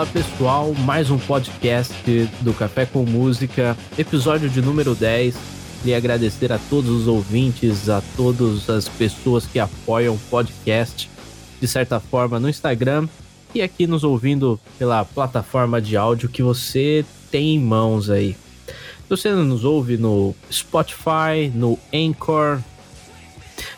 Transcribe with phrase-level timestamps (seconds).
[0.00, 1.92] Fala pessoal, mais um podcast
[2.40, 5.36] do Café com Música, episódio de número 10.
[5.82, 11.10] Queria agradecer a todos os ouvintes, a todas as pessoas que apoiam o podcast,
[11.60, 13.06] de certa forma, no Instagram
[13.54, 18.34] e aqui nos ouvindo pela plataforma de áudio que você tem em mãos aí.
[19.06, 22.62] Você nos ouve no Spotify, no Anchor,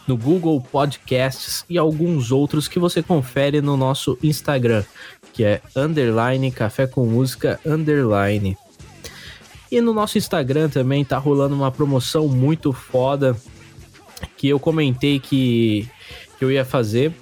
[0.06, 4.84] no Google Podcasts e alguns outros que você confere no nosso Instagram,
[5.32, 8.56] que é underline café com música underline.
[9.70, 13.34] E no nosso Instagram também tá rolando uma promoção muito foda
[14.36, 15.88] que eu comentei que,
[16.38, 17.12] que eu ia fazer,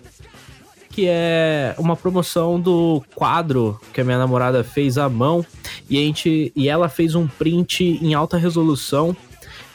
[0.90, 5.46] que é uma promoção do quadro que a minha namorada fez à mão
[5.88, 9.16] e a gente e ela fez um print em alta resolução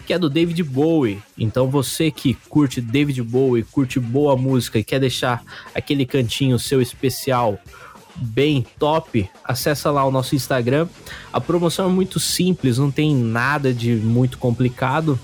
[0.06, 1.20] que é do David Bowie.
[1.38, 6.82] Então você que curte David Bowie, curte boa música e quer deixar aquele cantinho seu
[6.82, 7.58] especial
[8.16, 10.88] bem top, acessa lá o nosso Instagram.
[11.32, 15.20] A promoção é muito simples, não tem nada de muito complicado.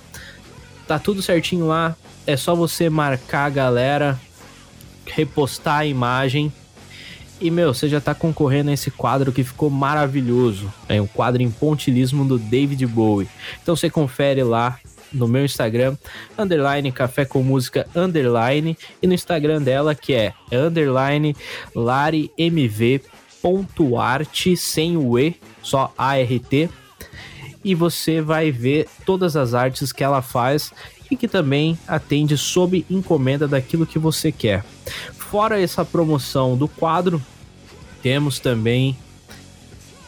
[0.88, 1.96] Tá tudo certinho lá.
[2.28, 4.20] É só você marcar a galera,
[5.06, 6.52] repostar a imagem.
[7.40, 10.72] E, meu, você já tá concorrendo a esse quadro que ficou maravilhoso.
[10.88, 13.28] É um quadro em pontilismo do David Bowie.
[13.64, 14.78] Então você confere lá
[15.12, 15.98] no meu Instagram,
[16.38, 21.36] underline café com música, underline, e no Instagram dela, que é underline
[21.76, 22.48] laremv.art,
[24.58, 26.70] sem o E, só ART,
[27.64, 30.72] e você vai ver todas as artes que ela faz
[31.10, 34.64] e que também atende sob encomenda daquilo que você quer.
[35.14, 37.22] Fora essa promoção do quadro,
[38.02, 38.98] temos também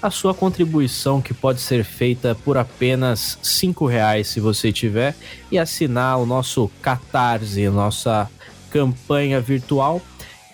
[0.04, 5.16] a sua contribuição que pode ser feita por apenas cinco reais se você tiver
[5.50, 8.30] e assinar o nosso Catarse, nossa
[8.70, 10.02] campanha virtual.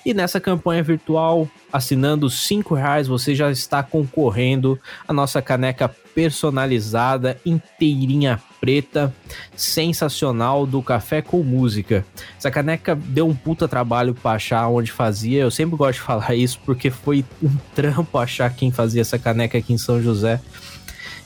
[0.06, 7.40] E nessa campanha virtual, assinando cinco reais, você já está concorrendo a nossa caneca personalizada,
[7.46, 9.14] inteirinha preta,
[9.56, 12.06] sensacional do Café com Música.
[12.38, 15.42] Essa caneca deu um puta trabalho para achar onde fazia.
[15.42, 19.58] Eu sempre gosto de falar isso porque foi um trampo achar quem fazia essa caneca
[19.58, 20.42] aqui em São José.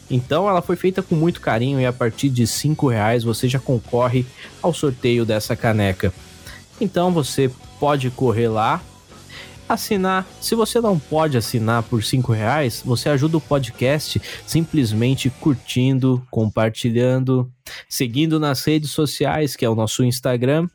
[0.10, 3.60] Então ela foi feita com muito carinho e a partir de cinco reais você já
[3.60, 4.26] concorre
[4.62, 6.14] ao sorteio dessa caneca.
[6.80, 7.50] Então você
[7.80, 8.82] pode correr lá,
[9.68, 10.28] assinar.
[10.42, 17.52] Se você não pode assinar por cinco reais, você ajuda o podcast simplesmente curtindo, compartilhando,
[17.88, 20.68] seguindo nas redes sociais, que é o nosso Instagram,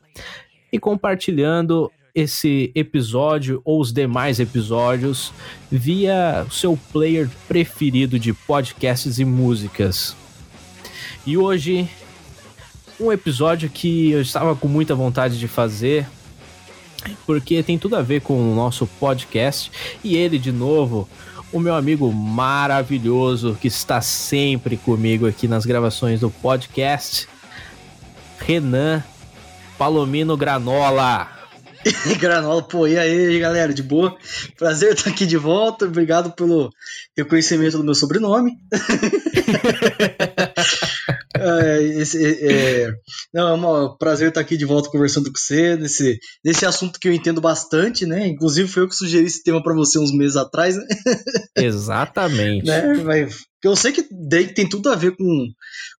[0.71, 5.31] e compartilhando esse episódio ou os demais episódios
[5.71, 10.15] via seu player preferido de podcasts e músicas.
[11.25, 11.87] E hoje
[12.99, 16.05] um episódio que eu estava com muita vontade de fazer,
[17.25, 19.71] porque tem tudo a ver com o nosso podcast.
[20.03, 21.07] E ele, de novo,
[21.51, 27.27] o meu amigo maravilhoso que está sempre comigo aqui nas gravações do podcast,
[28.39, 29.03] Renan
[29.77, 31.27] Palomino Granola.
[32.19, 34.15] Granola, pô, e aí, galera, de boa?
[34.57, 36.69] Prazer estar aqui de volta, obrigado pelo
[37.17, 38.57] reconhecimento do meu sobrenome.
[41.35, 42.91] é, esse, é,
[43.33, 47.07] não, é um prazer estar aqui de volta conversando com você nesse, nesse assunto que
[47.07, 48.27] eu entendo bastante, né?
[48.27, 50.85] Inclusive foi eu que sugeri esse tema para você uns meses atrás, né?
[51.55, 52.65] Exatamente.
[52.65, 52.95] né?
[53.03, 54.03] Mas, eu sei que
[54.55, 55.47] tem tudo a ver com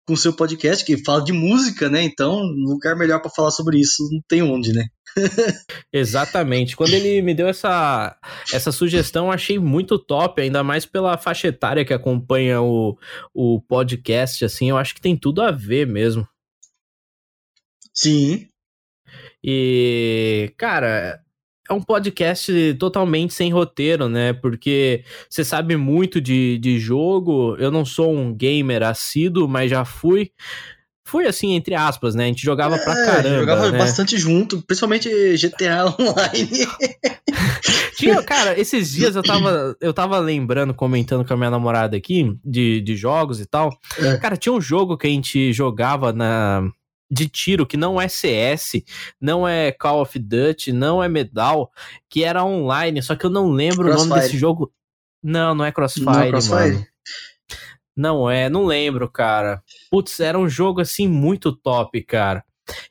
[0.09, 2.01] com o seu podcast que fala de música, né?
[2.01, 4.85] Então, lugar melhor para falar sobre isso não tem onde, né?
[5.92, 6.75] Exatamente.
[6.75, 8.18] Quando ele me deu essa,
[8.53, 12.98] essa sugestão, achei muito top, ainda mais pela faixa etária que acompanha o,
[13.33, 16.28] o podcast, assim, eu acho que tem tudo a ver mesmo.
[17.94, 18.48] Sim.
[19.44, 21.22] E, cara,
[21.69, 24.33] é um podcast totalmente sem roteiro, né?
[24.33, 27.56] Porque você sabe muito de, de jogo.
[27.57, 30.31] Eu não sou um gamer assíduo, mas já fui.
[31.09, 32.25] Fui assim, entre aspas, né?
[32.25, 33.39] A gente jogava é, pra caramba.
[33.39, 33.79] Jogava né?
[33.79, 36.67] bastante junto, principalmente GTA Online.
[37.97, 42.38] Tinha, cara, esses dias eu tava, eu tava lembrando, comentando com a minha namorada aqui,
[42.45, 43.75] de, de jogos e tal.
[43.97, 44.17] É.
[44.17, 46.69] Cara, tinha um jogo que a gente jogava na,
[47.09, 48.83] de tiro que não é CS,
[49.19, 51.71] não é Call of Duty, não é Medal,
[52.07, 54.06] que era online, só que eu não lembro Crossfire.
[54.06, 54.71] o nome desse jogo.
[55.23, 56.73] Não, não é Crossfire, não, é Crossfire?
[56.73, 56.85] mano.
[58.00, 59.62] Não é, não lembro, cara.
[59.92, 62.46] Putz, era um jogo assim muito top, cara.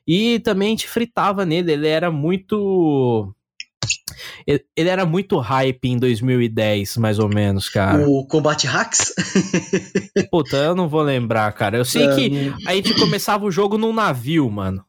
[0.07, 3.35] E também a gente fritava nele, ele era muito
[4.47, 8.07] ele era muito hype em 2010, mais ou menos, cara.
[8.07, 9.15] O Combate Hacks?
[10.31, 11.79] Puta, eu não vou lembrar, cara.
[11.79, 14.85] Eu sei que a gente começava o jogo num navio, mano.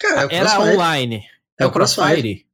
[0.00, 1.24] Cara, é era online.
[1.60, 2.06] É, o Crossfire.
[2.06, 2.47] Crossfire.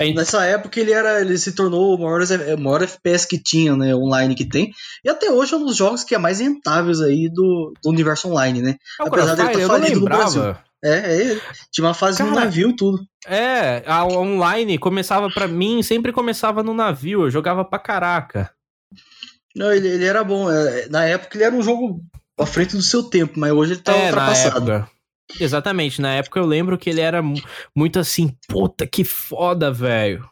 [0.00, 3.76] É, Nessa época ele era, ele se tornou o maior, o maior FPS que tinha,
[3.76, 4.72] né, online que tem.
[5.04, 8.28] E até hoje é um dos jogos que é mais rentáveis aí do, do universo
[8.28, 8.76] online, né?
[9.00, 10.42] É, Apesar dele estar tá falido no Brasil.
[10.82, 11.40] É, é ele.
[11.72, 13.00] Tinha uma fase Cara, no navio, tudo.
[13.26, 18.50] É, a online começava para mim, sempre começava no navio, eu jogava pra caraca.
[19.54, 20.50] Não, ele, ele era bom.
[20.50, 22.00] É, na época ele era um jogo
[22.38, 24.88] à frente do seu tempo, mas hoje ele tá é, ultrapassado.
[25.40, 27.22] Exatamente, na época eu lembro que ele era
[27.74, 30.28] muito assim, puta que foda, velho.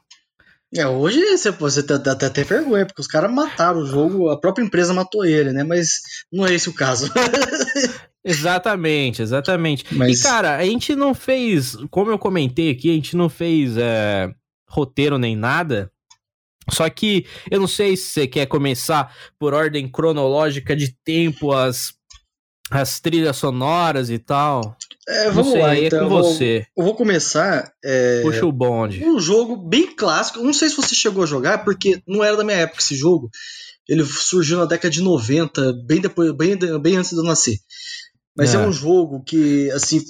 [0.75, 4.39] É, hoje você, você até até tem vergonha, porque os caras mataram o jogo, a
[4.39, 5.63] própria empresa matou ele, né?
[5.63, 6.01] Mas
[6.33, 7.11] não é esse o caso.
[8.25, 9.85] exatamente, exatamente.
[9.93, 10.21] Mas...
[10.21, 14.31] E cara, a gente não fez, como eu comentei aqui, a gente não fez é,
[14.69, 15.91] roteiro nem nada.
[16.71, 21.95] Só que eu não sei se você quer começar por ordem cronológica de tempo, as,
[22.71, 24.77] as trilhas sonoras e tal.
[25.09, 25.99] É, vamos sei, lá, então.
[25.99, 26.67] É com eu você.
[26.75, 27.73] Vou, eu vou começar.
[27.85, 29.05] É, Puxa o bonde.
[29.05, 30.43] Um jogo bem clássico.
[30.43, 33.31] Não sei se você chegou a jogar, porque não era da minha época esse jogo.
[33.89, 37.57] Ele surgiu na década de 90, bem depois, bem, bem antes de eu nascer.
[38.37, 38.57] Mas é.
[38.57, 40.03] é um jogo que, assim,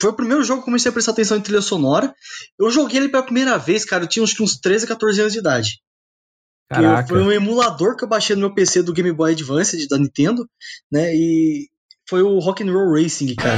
[0.00, 2.14] foi o primeiro jogo que eu comecei a prestar atenção em trilha sonora.
[2.58, 4.04] Eu joguei ele pela primeira vez, cara.
[4.04, 5.80] Eu tinha uns, uns 13, 14 anos de idade.
[6.68, 7.08] Caraca.
[7.08, 10.48] Foi um emulador que eu baixei no meu PC do Game Boy Advance da Nintendo,
[10.90, 11.14] né?
[11.14, 11.68] E
[12.12, 13.56] foi o Rock and Roll Racing, cara.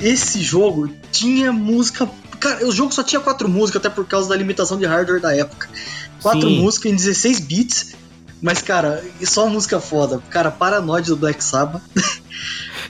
[0.00, 2.08] esse jogo tinha música.
[2.40, 5.36] Cara, o jogo só tinha quatro músicas, até por causa da limitação de hardware da
[5.36, 5.68] época.
[6.22, 6.60] Quatro Sim.
[6.62, 7.97] músicas em 16 bits.
[8.40, 10.22] Mas, cara, só música foda.
[10.30, 11.82] Cara, Paranoid do Black Sabbath.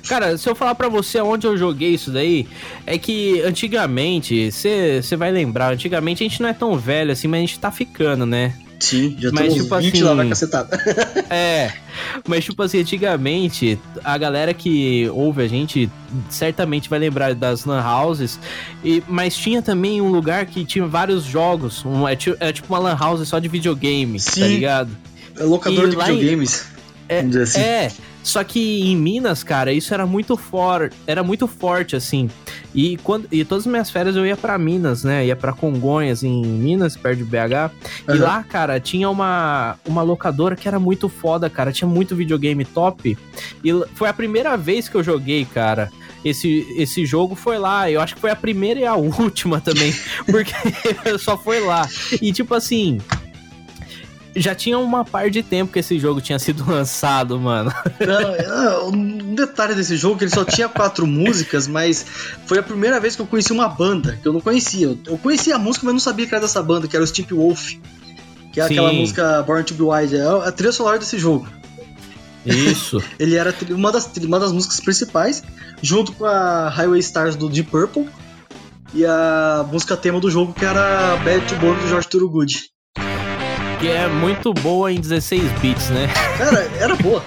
[0.07, 2.47] Cara, se eu falar para você onde eu joguei isso daí,
[2.87, 7.39] é que antigamente, você vai lembrar, antigamente a gente não é tão velho assim, mas
[7.39, 8.55] a gente tá ficando, né?
[8.81, 10.81] Sim, já mas, tipo 20 assim, lá na cacetada.
[11.29, 11.73] é,
[12.27, 15.91] mas tipo assim, antigamente, a galera que ouve a gente
[16.31, 18.39] certamente vai lembrar das lan houses,
[18.85, 22.79] e, mas tinha também um lugar que tinha vários jogos, um, é, é tipo uma
[22.79, 24.91] lan house só de videogame, tá Sim, tá ligado?
[25.39, 26.67] É locador e de videogames.
[27.09, 27.61] Em, é, assim.
[27.61, 27.91] é,
[28.23, 32.29] só que em Minas, cara, isso era muito forte, era muito forte assim.
[32.75, 35.25] E quando e todas as minhas férias eu ia para Minas, né?
[35.25, 37.73] Ia para Congonhas em Minas, perto de BH.
[38.07, 38.15] Uhum.
[38.15, 41.73] E lá, cara, tinha uma uma locadora que era muito foda, cara.
[41.73, 43.17] Tinha muito videogame top.
[43.65, 45.91] E foi a primeira vez que eu joguei, cara
[46.25, 47.91] esse, esse jogo foi lá.
[47.91, 49.95] Eu acho que foi a primeira e a última também,
[50.27, 50.53] porque
[51.19, 51.89] só foi lá.
[52.21, 53.01] E tipo assim,
[54.41, 57.73] já tinha uma par de tempo que esse jogo tinha sido lançado, mano.
[58.01, 62.05] Não, um detalhe desse jogo é que ele só tinha quatro músicas, mas
[62.47, 64.97] foi a primeira vez que eu conheci uma banda que eu não conhecia.
[65.07, 67.33] Eu conhecia a música, mas não sabia que era dessa banda, que era o Steep
[67.33, 67.75] Wolf.
[68.53, 68.75] Que é Sim.
[68.75, 70.17] aquela música Born to Be Wild.
[70.17, 71.47] É a trilha sonora desse jogo.
[72.47, 73.03] Isso.
[73.19, 75.43] ele era uma das, uma das músicas principais,
[75.83, 78.09] junto com a Highway Stars do Deep Purple
[78.95, 82.71] e a música tema do jogo que era Bad to Born do George Thorogood
[83.79, 86.09] que é muito boa em 16 bits, né?
[86.37, 87.25] Cara, era boa.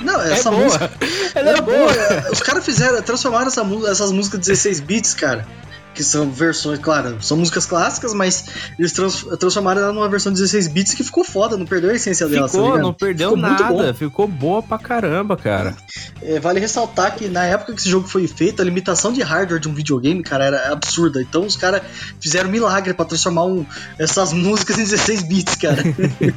[0.00, 0.90] Não, é essa é música.
[1.34, 1.78] Ela era boa.
[1.78, 2.30] boa.
[2.30, 5.46] Os caras fizeram, transformaram essa, essas músicas 16 bits, cara
[5.94, 8.46] que são versões, claro, são músicas clássicas, mas
[8.78, 12.26] eles trans, transformaram ela numa versão 16 bits que ficou foda, não perdeu a essência
[12.26, 12.48] ficou, dela.
[12.48, 15.76] Ficou, não perdeu ficou nada, ficou boa pra caramba, cara.
[16.20, 19.60] É, vale ressaltar que na época que esse jogo foi feito, a limitação de hardware
[19.60, 21.22] de um videogame, cara, era absurda.
[21.22, 21.82] Então os caras
[22.20, 23.64] fizeram milagre para transformar um,
[23.98, 25.82] essas músicas em 16 bits, cara.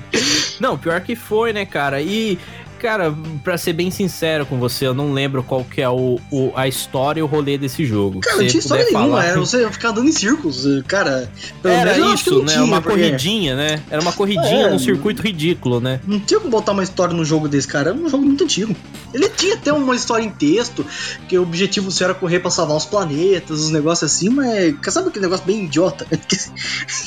[0.60, 2.02] não, pior que foi, né, cara?
[2.02, 2.38] E
[2.80, 6.52] Cara, pra ser bem sincero com você, eu não lembro qual que é o, o
[6.56, 8.20] a história e o rolê desse jogo.
[8.20, 11.30] Cara, não tinha história nenhuma, era você ficar andando em círculos, cara.
[11.64, 12.54] Era isso, né?
[12.54, 13.00] Tinha, uma porque...
[13.00, 13.82] corridinha, né?
[13.90, 16.00] Era uma corridinha é, num circuito ridículo, né?
[16.08, 17.90] Não tinha como botar uma história no jogo desse, cara.
[17.90, 18.76] Era um jogo muito antigo.
[19.14, 20.86] Ele tinha até uma história em texto,
[21.28, 25.26] que o objetivo era correr pra salvar os planetas, os negócios assim, mas sabe aquele
[25.26, 26.06] negócio bem idiota?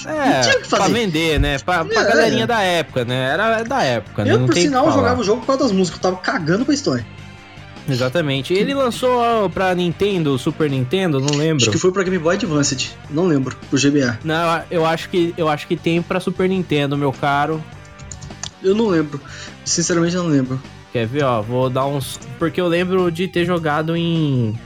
[0.06, 0.84] É, não tinha o que fazer.
[0.84, 1.58] pra vender, né?
[1.58, 3.32] Pra, pra é, galerinha da época, né?
[3.32, 4.32] Era da época, né?
[4.32, 7.06] Eu, não por sinal, jogava o jogo por das músicas, eu tava cagando pra história.
[7.88, 8.52] Exatamente.
[8.52, 11.62] Ele lançou pra Nintendo, Super Nintendo, não lembro.
[11.62, 14.18] Acho que foi pra Game Boy Advance, não lembro, pro GBA.
[14.22, 17.62] Não, eu acho que eu acho que tem pra Super Nintendo, meu caro.
[18.62, 19.20] Eu não lembro.
[19.64, 20.60] Sinceramente eu não lembro.
[20.92, 24.58] Quer ver, ó, vou dar uns, porque eu lembro de ter jogado em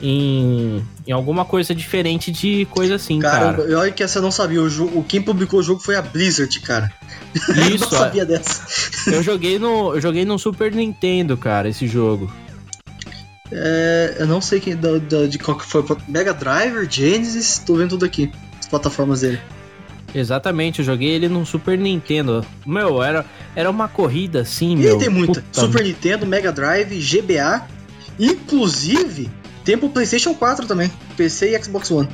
[0.00, 3.54] em, em alguma coisa diferente de coisa assim, cara.
[3.54, 4.62] Cara, olha que essa eu não sabia.
[4.62, 6.90] O jogo, quem publicou o jogo foi a Blizzard, cara.
[7.34, 7.50] Isso.
[7.52, 9.10] eu não sabia dessa.
[9.10, 12.32] eu joguei no, eu joguei no Super Nintendo, cara, esse jogo.
[13.52, 15.84] É, eu não sei quem, da, da, de qual que foi.
[16.08, 18.32] Mega Driver, Genesis, tô vendo tudo aqui.
[18.58, 19.40] As plataformas dele.
[20.14, 22.44] Exatamente, eu joguei ele no Super Nintendo.
[22.66, 24.98] Meu, era, era uma corrida assim, e meu.
[24.98, 25.40] tem muita.
[25.40, 25.60] Puta.
[25.60, 27.66] Super Nintendo, Mega Drive, GBA.
[28.18, 29.30] Inclusive,
[29.64, 30.90] tem pro PlayStation 4 também.
[31.16, 32.08] PC e Xbox One.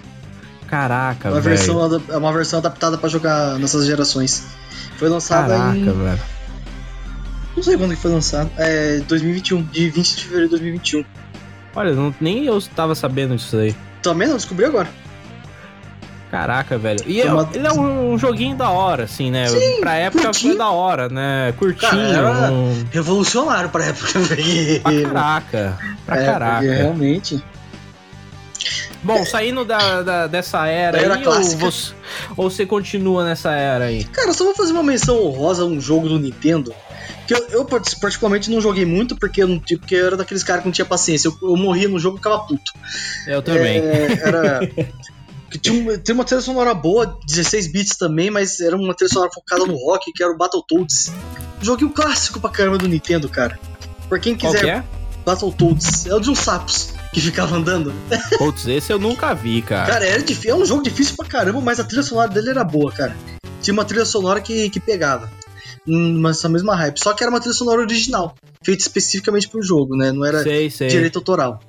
[0.66, 1.42] Caraca, velho.
[1.42, 4.44] Versão, é uma versão adaptada para jogar nessas gerações.
[4.96, 5.84] Foi lançada Caraca, em...
[5.84, 6.20] velho.
[7.56, 8.50] Não sei quando que foi lançado.
[8.58, 11.04] É 2021, de 20 de fevereiro de 2021.
[11.74, 13.74] Olha, não, nem eu tava sabendo disso aí.
[14.02, 14.88] Também não, descobri agora.
[16.30, 17.00] Caraca, velho.
[17.06, 17.48] E é, uma...
[17.54, 19.46] ele é um joguinho da hora, assim, né?
[19.46, 20.52] Sim, pra época curtinho.
[20.52, 21.54] foi da hora, né?
[21.56, 21.90] Curtinho.
[21.90, 22.84] Cara, um...
[22.90, 24.08] Revolucionário pra época.
[24.82, 25.78] pra caraca.
[26.04, 26.60] Pra é, caraca.
[26.60, 27.42] Realmente.
[29.02, 31.64] Bom, saindo da, da dessa era, era aí, clássica.
[31.64, 31.94] Ou você,
[32.36, 34.02] ou você continua nessa era aí?
[34.02, 36.74] Cara, só vou fazer uma menção honrosa a um jogo do Nintendo.
[37.26, 40.62] Que eu, eu particularmente não joguei muito porque eu, não, porque eu era daqueles caras
[40.62, 41.28] que não tinha paciência.
[41.28, 42.72] Eu, eu morria no jogo e ficava puto.
[43.26, 43.78] Eu também.
[43.78, 44.60] É, era.
[45.50, 49.12] que tinha, uma, tinha uma trilha sonora boa, 16 bits também, mas era uma trilha
[49.12, 51.12] sonora focada no rock, que era o Battletoads.
[51.82, 53.58] Um clássico pra caramba do Nintendo, cara.
[54.08, 54.50] Por quem quiser.
[54.52, 54.84] Qual que é?
[55.24, 56.06] Battletoads.
[56.06, 57.92] É o de uns sapos que ficava andando.
[58.38, 59.92] Putz, esse eu nunca vi, cara.
[59.92, 62.62] Cara, era difícil, é um jogo difícil pra caramba, mas a trilha sonora dele era
[62.62, 63.16] boa, cara.
[63.62, 65.30] Tinha uma trilha sonora que, que pegava.
[65.86, 66.98] Nessa mesma hype.
[66.98, 70.12] Só que era uma trilha sonora original, feita especificamente pro jogo, né?
[70.12, 70.88] Não era sei, sei.
[70.88, 71.60] direito autoral.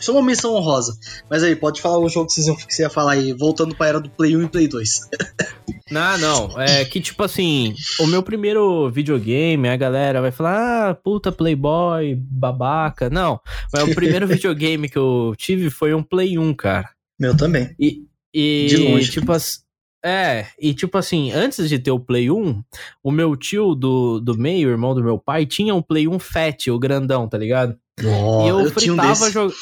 [0.00, 0.96] Só uma menção honrosa.
[1.28, 3.74] Mas aí, pode falar o jogo que, vocês iam, que você ia falar aí, voltando
[3.74, 4.90] pra era do Play 1 e Play 2.
[5.90, 6.60] Não, não.
[6.60, 12.14] É que, tipo assim, o meu primeiro videogame, a galera vai falar, ah, puta Playboy,
[12.14, 13.08] babaca.
[13.08, 13.40] Não,
[13.72, 16.90] mas o primeiro videogame que eu tive foi um Play 1, cara.
[17.18, 17.74] Meu também.
[17.80, 19.10] E, e De longe.
[19.10, 19.60] tipo assim.
[20.04, 22.62] É, e tipo assim, antes de ter o Play 1,
[23.02, 26.68] o meu tio do, do meio, irmão do meu pai, tinha um Play 1 Fat,
[26.68, 27.76] o grandão, tá ligado?
[28.04, 29.32] Oh, e eu, eu um fritava desse.
[29.32, 29.54] jog...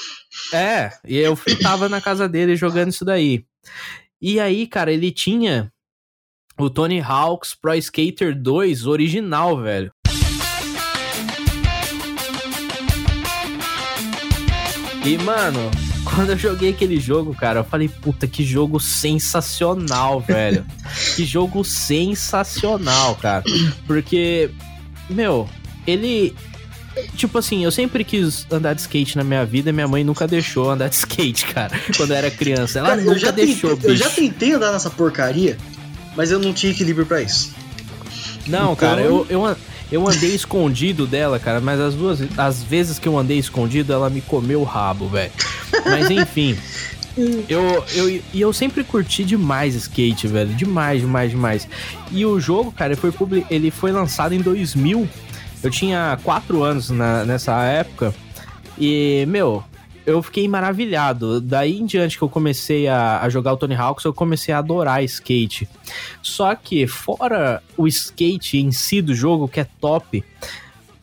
[0.52, 3.44] É, e eu fritava na casa dele jogando isso daí.
[4.20, 5.72] E aí, cara, ele tinha
[6.58, 9.92] o Tony Hawk's Pro Skater 2 original, velho.
[15.04, 15.70] E, mano,
[16.04, 20.66] quando eu joguei aquele jogo, cara, eu falei, puta, que jogo sensacional, velho.
[21.14, 23.44] que jogo sensacional, cara.
[23.86, 24.50] Porque,
[25.08, 25.48] meu,
[25.86, 26.34] ele.
[27.16, 30.26] Tipo assim, eu sempre quis andar de skate na minha vida e minha mãe nunca
[30.26, 32.78] deixou andar de skate, cara, quando eu era criança.
[32.78, 35.56] Ela Cara, eu nunca já, deixou, tentei, eu já tentei andar nessa porcaria,
[36.16, 37.52] mas eu não tinha equilíbrio pra isso.
[38.46, 39.56] Não, Então- cara, eu, eu,
[39.90, 44.08] eu andei escondido dela, cara, mas as duas as vezes que eu andei escondido, ela
[44.08, 45.32] me comeu o rabo, velho.
[45.84, 46.56] Mas enfim.
[47.48, 50.54] Eu, eu, e eu sempre curti demais skate, velho.
[50.54, 51.66] Demais, demais, demais.
[52.12, 55.08] E o jogo, cara, ele foi, ele foi lançado em 2000.
[55.62, 58.14] Eu tinha 4 anos na- nessa época.
[58.78, 59.64] E, meu,
[60.04, 61.40] eu fiquei maravilhado.
[61.40, 64.58] Daí em diante que eu comecei a, a jogar o Tony Hawks, eu comecei a
[64.58, 65.68] adorar skate.
[66.22, 70.22] Só que, fora o skate em si do jogo, que é top,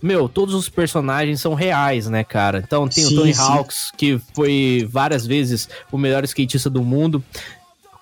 [0.01, 2.62] meu, todos os personagens são reais, né, cara?
[2.65, 3.41] Então tem Sim, o Tony sim.
[3.41, 7.24] Hawks, que foi várias vezes o melhor skatista do mundo.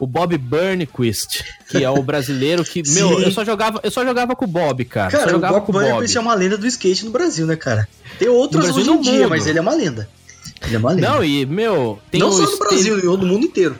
[0.01, 4.35] O Bob Burnquist, que é o brasileiro que, meu, eu só jogava, eu só jogava
[4.35, 5.11] com o Bob, cara.
[5.11, 5.85] Cara, o Bob com o Bob.
[5.85, 7.87] Burnquist é uma lenda do skate no Brasil, né, cara?
[8.17, 9.29] Tem outros hoje e em no dia, mundo.
[9.29, 10.09] mas ele é uma lenda.
[10.65, 11.07] Ele é uma lenda.
[11.07, 13.75] Não, e, meu, tem Não o só no Brasil, no mundo inteiro.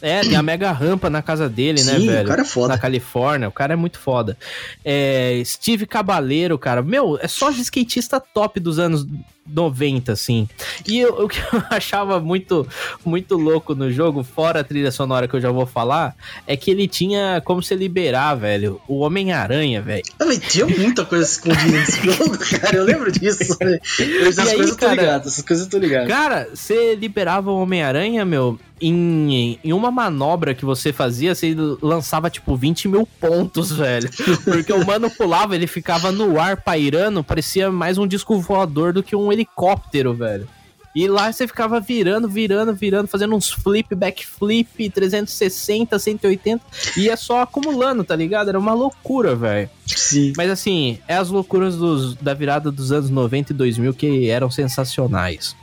[0.00, 2.28] É, tem a mega rampa na casa dele, né, Sim, o velho?
[2.28, 2.68] cara é foda.
[2.68, 4.38] Na Califórnia, o cara é muito foda.
[4.84, 9.04] É, Steve Cabaleiro, cara, meu, é só de skatista top dos anos
[9.46, 10.48] 90, assim.
[10.86, 12.66] E eu- o que eu achava muito,
[13.04, 16.14] muito louco no jogo, fora a trilha sonora que eu já vou falar,
[16.46, 20.02] é que ele tinha como se liberar, velho, o Homem-Aranha, velho.
[20.18, 22.76] Mas tinha muita coisa escondida nesse jogo, cara.
[22.76, 23.56] Eu lembro disso.
[23.60, 23.78] né?
[23.98, 25.00] Eu, essas E aí, coisas eu tô cara?
[25.00, 26.08] ligado, essas coisas eu tô ligado.
[26.08, 32.28] Cara, você liberava o Homem-Aranha, meu, em, em uma manobra que você fazia, você lançava
[32.30, 34.10] tipo 20 mil pontos, velho.
[34.44, 39.02] Porque o mano pulava, ele ficava no ar pairando, parecia mais um disco voador do
[39.02, 40.48] que um helicóptero, velho.
[40.94, 46.64] E lá você ficava virando, virando, virando, fazendo uns flip, backflip, 360, 180,
[46.96, 48.48] e ia só acumulando, tá ligado?
[48.48, 49.68] Era uma loucura, velho.
[49.86, 50.32] Sim.
[50.38, 54.50] Mas assim, é as loucuras dos- da virada dos anos 90 e 2000 que eram
[54.50, 55.54] sensacionais.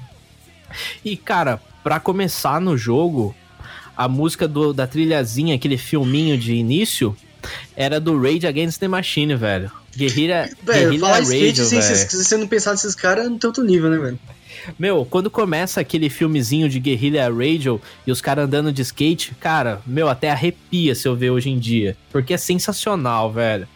[1.03, 3.35] E cara, pra começar no jogo,
[3.95, 7.15] a música do- da trilhazinha, aquele filminho de início,
[7.75, 9.69] era do Rage Against the Machine, velho.
[9.95, 11.65] Guerrilla, Velho, falar Radio, velho.
[11.65, 14.19] se se você não pensar nesses caras, não tem outro nível, né, velho?
[14.79, 19.81] Meu, quando começa aquele filmezinho de Guerrilla Radio e os caras andando de skate, cara,
[19.85, 21.97] meu, até arrepia se eu ver hoje em dia.
[22.11, 23.67] Porque é sensacional, velho.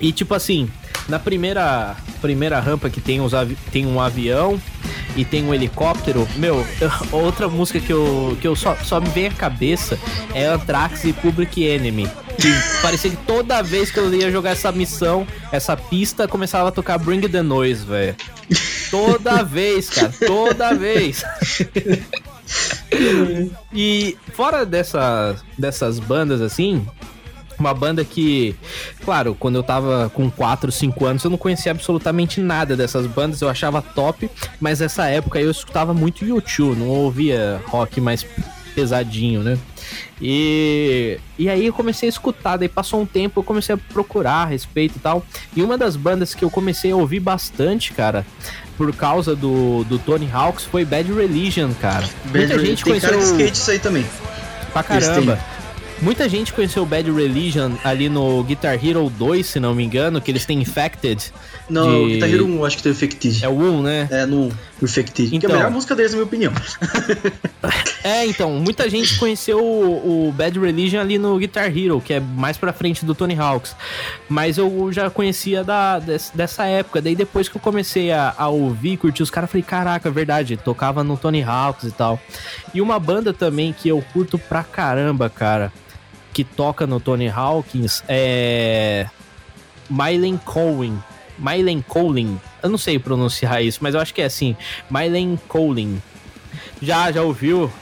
[0.00, 0.68] E tipo assim,
[1.06, 3.32] Na primeira, primeira rampa que tem, os
[3.70, 4.58] tem um avião
[5.16, 6.64] e tem um helicóptero, meu,
[7.12, 9.98] outra música que eu, que eu só, só me vem à cabeça
[10.34, 12.08] é Anthrax e Public Enemy.
[12.38, 16.72] Que parecia que toda vez que eu ia jogar essa missão, essa pista, começava a
[16.72, 18.16] tocar Bring the Noise, velho.
[18.90, 21.24] Toda vez, cara, toda vez.
[23.72, 26.84] e fora dessa, dessas bandas assim,
[27.58, 28.54] uma banda que,
[29.04, 33.40] claro, quando eu tava com 4, 5 anos, eu não conhecia absolutamente nada dessas bandas,
[33.40, 34.30] eu achava top,
[34.60, 38.26] mas nessa época eu escutava muito YouTube, não ouvia rock mais
[38.74, 39.58] pesadinho, né?
[40.20, 44.42] E, e aí eu comecei a escutar, daí passou um tempo, eu comecei a procurar
[44.42, 45.24] a respeito e tal.
[45.56, 48.26] E uma das bandas que eu comecei a ouvir bastante, cara,
[48.76, 52.08] por causa do, do Tony Hawks, foi Bad Religion, cara.
[52.26, 53.10] Bad Muita gente tem conheceu.
[53.10, 54.06] Cara que skate isso aí também.
[54.72, 55.38] Pra caramba.
[56.04, 60.30] Muita gente conheceu Bad Religion ali no Guitar Hero 2, se não me engano, que
[60.30, 61.32] eles têm Infected.
[61.68, 62.12] Não, de...
[62.12, 63.42] Guitar Hero 1, acho que tem Infected.
[63.42, 64.08] É o 1, né?
[64.10, 65.34] É, no Infected.
[65.34, 65.40] Então...
[65.40, 65.56] Que é a então.
[65.56, 66.52] melhor música deles, na minha opinião.
[68.04, 72.20] é, então, muita gente conheceu o, o, Bad Religion ali no Guitar Hero, que é
[72.20, 73.74] mais pra frente do Tony Hawks.
[74.28, 75.98] Mas eu já conhecia da,
[76.34, 77.00] dessa época.
[77.00, 80.58] Daí depois que eu comecei a, a ouvir, curtir os caras, falei, caraca, é verdade,
[80.58, 82.20] tocava no Tony Hawks e tal.
[82.74, 85.72] E uma banda também que eu curto pra caramba, cara
[86.34, 89.06] que toca no Tony Hawkins é
[89.88, 90.98] Mylen Cohen.
[91.38, 92.40] Mylen Colin.
[92.62, 94.56] Eu não sei pronunciar isso, mas eu acho que é assim.
[94.90, 96.02] Mylen Colin.
[96.82, 97.72] Já, já ouviu?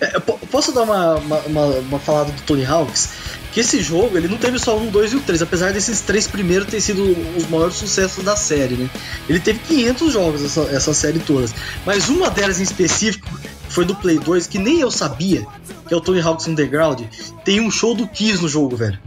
[0.00, 3.10] É, posso dar uma, uma, uma, uma, falada do Tony Hawks?
[3.52, 6.26] Que esse jogo, ele não teve só um, dois e o três, apesar desses três
[6.26, 7.02] primeiros ter sido
[7.36, 8.90] os maiores sucessos da série, né?
[9.28, 11.54] Ele teve 500 jogos, essa, essa série todas.
[11.86, 13.28] Mas uma delas em específico
[13.68, 15.46] foi do Play 2, que nem eu sabia,
[15.88, 17.00] que é o Tony Hawk's Underground,
[17.44, 18.98] tem um show do Kiss no jogo, velho.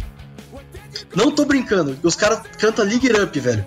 [1.15, 3.65] Não tô brincando, os caras cantam League Up, velho.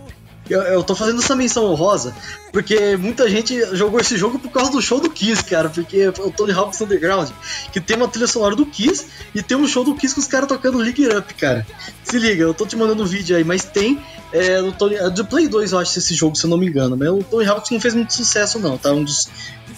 [0.48, 2.14] Eu, eu tô fazendo essa menção honrosa
[2.53, 5.70] porque muita gente jogou esse jogo por causa do show do Kiss, cara.
[5.70, 7.31] Porque é o Tony Hawk's Underground,
[7.72, 10.27] que tem uma trilha sonora do Kiss e tem um show do Kiss com os
[10.27, 11.66] caras tocando League Up, cara.
[12.03, 13.98] Se liga, eu tô te mandando um vídeo aí, mas tem
[14.33, 16.66] é, no Tony, é do Play 2, eu acho, esse jogo, se eu não me
[16.66, 16.96] engano.
[16.96, 18.92] Mas o Tony Hawk's não fez muito sucesso, não, tá?
[18.92, 19.29] Um dos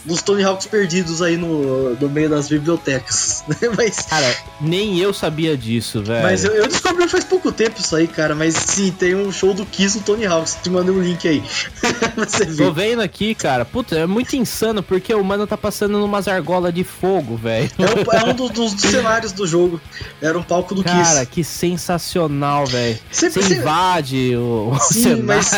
[0.07, 3.45] dos Tony Hawks perdidos aí no, no meio das bibliotecas.
[3.47, 3.57] Né?
[3.77, 6.23] mas, cara, nem eu sabia disso, velho.
[6.23, 8.35] Mas eu, eu, descobri faz pouco tempo isso aí, cara.
[8.35, 10.59] Mas sim, tem um show do Kiss no Tony Hawks.
[10.63, 11.43] Te mandei um link aí.
[12.17, 12.47] Você.
[12.47, 13.65] Tô vendo aqui, cara.
[13.65, 17.71] Puta, é muito insano porque o mano tá passando numas argolas de fogo, velho.
[17.79, 19.81] É, um, é um dos, dos, cenários do jogo.
[20.21, 21.13] Era um palco do cara, Kiss.
[21.13, 22.99] Cara, que sensacional, velho.
[23.11, 25.25] Você invade o, o Sim, cenário.
[25.25, 25.53] mas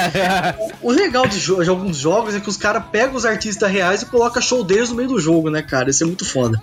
[0.83, 3.71] o, o legal de, jo de alguns jogos é que os caras pegam os artistas
[3.71, 5.91] reais e colocam coloca show deles no meio do jogo, né, cara?
[5.91, 6.61] Isso é muito foda.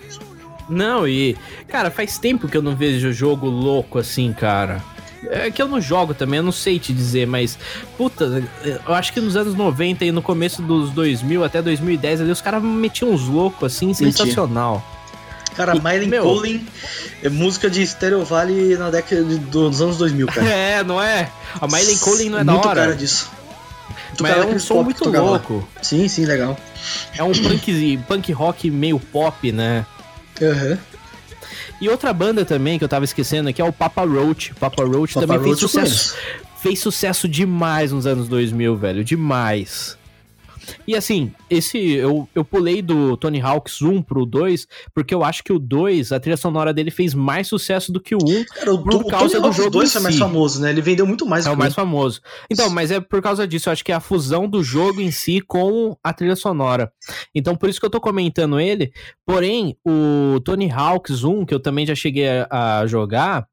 [0.67, 1.37] Não, e.
[1.67, 4.81] Cara, faz tempo que eu não vejo jogo louco assim, cara.
[5.27, 7.57] É que eu não jogo também, eu não sei te dizer, mas.
[7.97, 12.31] Puta, eu acho que nos anos 90 e no começo dos 2000 até 2010 ali,
[12.31, 14.11] os caras metiam uns loucos assim, Mentira.
[14.11, 14.83] sensacional.
[15.55, 16.67] Cara, Mylen Collin
[17.23, 20.45] é música de Stereo Valley na década de, dos anos 2000, cara.
[20.51, 21.29] É, não é?
[21.61, 22.81] A Mylen Collin não é muito da hora.
[22.81, 23.31] cara disso.
[24.21, 25.67] Mas é um som muito louco.
[25.81, 26.57] Sim, sim, legal.
[27.17, 29.85] É um punk, punk rock meio pop, né?
[30.41, 30.71] Aham.
[30.71, 30.77] Uhum.
[31.81, 34.53] E outra banda também que eu tava esquecendo aqui é o Papa Roach.
[34.55, 36.15] Papa Roach Papa também Roach fez sucesso.
[36.61, 39.03] Fez sucesso demais nos anos 2000, velho.
[39.03, 39.97] Demais.
[40.87, 45.43] E assim, esse eu, eu pulei do Tony Hawk's 1 pro 2, porque eu acho
[45.43, 48.73] que o 2, a trilha sonora dele fez mais sucesso do que o 1 Cara,
[48.73, 50.19] o, por o causa Tony do jogo 2 foi mais si.
[50.19, 50.69] famoso, né?
[50.69, 51.45] Ele vendeu muito mais.
[51.45, 52.21] É o mais famoso.
[52.49, 55.11] Então, mas é por causa disso, eu acho que é a fusão do jogo em
[55.11, 56.91] si com a trilha sonora.
[57.33, 58.91] Então, por isso que eu tô comentando ele.
[59.25, 63.47] Porém, o Tony Hawk's 1, que eu também já cheguei a, a jogar,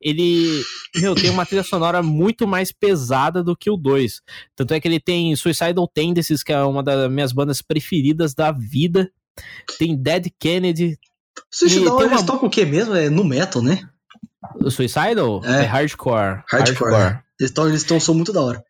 [0.00, 0.62] ele,
[0.96, 4.20] meu, tem uma trilha sonora muito mais pesada do que o 2.
[4.54, 8.52] Tanto é que ele tem Suicidal Tendencies, que é uma das minhas bandas preferidas da
[8.52, 9.10] vida.
[9.78, 10.98] Tem Dead Kennedy.
[11.50, 12.26] Suicidal, eles uma...
[12.26, 12.94] tocam o que mesmo?
[12.94, 13.88] É no metal, né?
[14.62, 15.42] O Suicidal?
[15.44, 16.42] É, é hardcore.
[16.48, 16.92] Hardcore.
[16.92, 17.24] hardcore.
[17.40, 18.64] Eles estão eles tão, são muito da hora.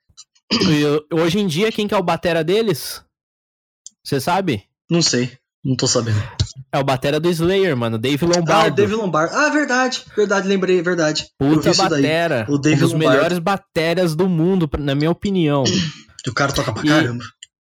[0.53, 3.03] E, hoje em dia, quem que é o batera deles?
[4.03, 4.65] Você sabe?
[4.91, 5.39] Não sei.
[5.65, 6.23] Não tô sabendo.
[6.73, 8.53] É o batera do Slayer, mano, Dave Lombardo.
[8.53, 9.35] Ah, Dave Lombardo.
[9.35, 11.29] Ah, verdade, verdade, lembrei, verdade.
[11.39, 12.47] Puta batera.
[12.49, 13.17] O Dave um dos Lombardo.
[13.17, 15.65] melhores bateras do mundo, na minha opinião.
[16.27, 16.89] O cara toca pra e...
[16.89, 17.25] caramba.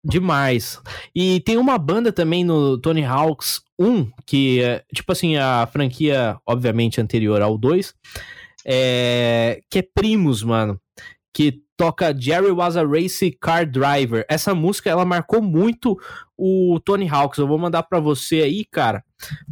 [0.04, 0.80] Demais.
[1.14, 6.38] E tem uma banda também no Tony Hawks 1, que é, tipo assim, a franquia,
[6.48, 7.94] obviamente, anterior ao 2,
[8.66, 10.80] é, que é Primos, mano
[11.38, 14.26] que toca Jerry Was a Race Car Driver.
[14.28, 15.96] Essa música, ela marcou muito
[16.36, 17.38] o Tony Hawks.
[17.38, 19.04] Eu vou mandar para você aí, cara,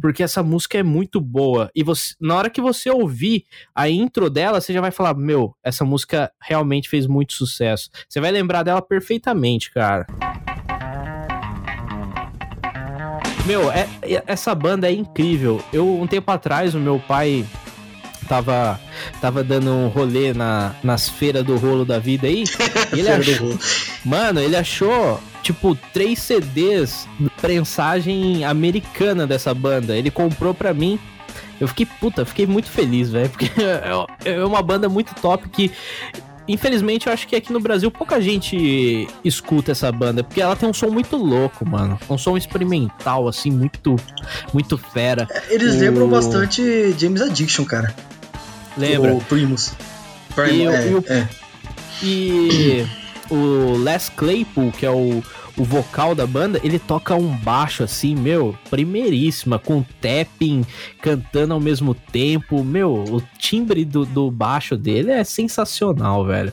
[0.02, 1.70] porque essa música é muito boa.
[1.72, 5.54] E você, na hora que você ouvir a intro dela, você já vai falar: Meu,
[5.62, 7.88] essa música realmente fez muito sucesso.
[8.08, 10.08] Você vai lembrar dela perfeitamente, cara.
[13.46, 15.62] Meu, é, é, essa banda é incrível.
[15.72, 17.46] Eu, um tempo atrás, o meu pai
[18.26, 18.80] tava,
[19.20, 22.44] tava dando um rolê na, nas feiras do rolo da vida aí.
[22.92, 23.58] ele achou,
[24.04, 27.08] mano, ele achou tipo três CDs
[27.40, 29.96] prensagem americana dessa banda.
[29.96, 30.98] Ele comprou pra mim.
[31.60, 33.30] Eu fiquei, puta, fiquei muito feliz, velho.
[33.30, 33.50] Porque
[34.24, 35.70] é, é uma banda muito top que
[36.48, 40.68] infelizmente, eu acho que aqui no Brasil pouca gente escuta essa banda, porque ela tem
[40.68, 41.98] um som muito louco, mano.
[42.08, 43.96] Um som experimental, assim, muito,
[44.52, 45.26] muito fera.
[45.48, 45.78] Eles o...
[45.78, 47.94] lembram bastante James Addiction, cara.
[48.76, 49.14] Lembra?
[49.14, 49.72] O Primus.
[50.34, 51.28] Primus, e, é, o, é.
[52.02, 52.86] e
[53.30, 55.22] o Les Claypool, que é o,
[55.56, 60.64] o vocal da banda, ele toca um baixo assim, meu, primeiríssima, com tapping,
[61.00, 62.62] cantando ao mesmo tempo.
[62.62, 66.52] Meu, o timbre do, do baixo dele é sensacional, velho.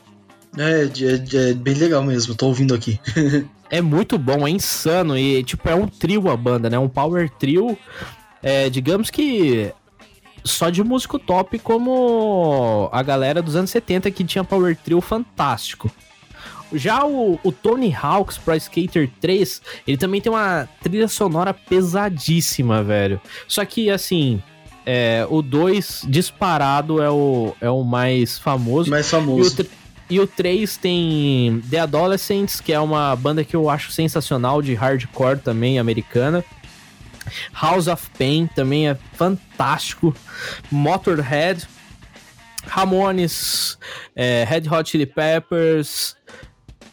[0.58, 3.00] É, é, é bem legal mesmo, tô ouvindo aqui.
[3.70, 5.18] é muito bom, é insano.
[5.18, 6.80] E, tipo, é um trio a banda, né?
[6.80, 7.78] Um power trio.
[8.42, 9.74] É, digamos que
[10.44, 15.92] só de músico top como a galera dos anos 70 que tinha Power Trio fantástico.
[16.74, 22.84] Já o, o Tony Hawk's Pro Skater 3, ele também tem uma trilha sonora pesadíssima,
[22.84, 23.22] velho.
[23.48, 24.42] Só que, assim,
[24.86, 28.90] é, o 2 disparado é o, é o mais famoso.
[28.90, 29.66] Mais famoso.
[30.10, 34.74] E o 3 tem The Adolescents, que é uma banda que eu acho sensacional de
[34.74, 36.44] hardcore também, americana.
[37.54, 40.16] House of Pain também é fantástico.
[40.72, 41.68] Motorhead,
[42.66, 43.78] Ramones,
[44.16, 46.16] é, Red Hot Chili Peppers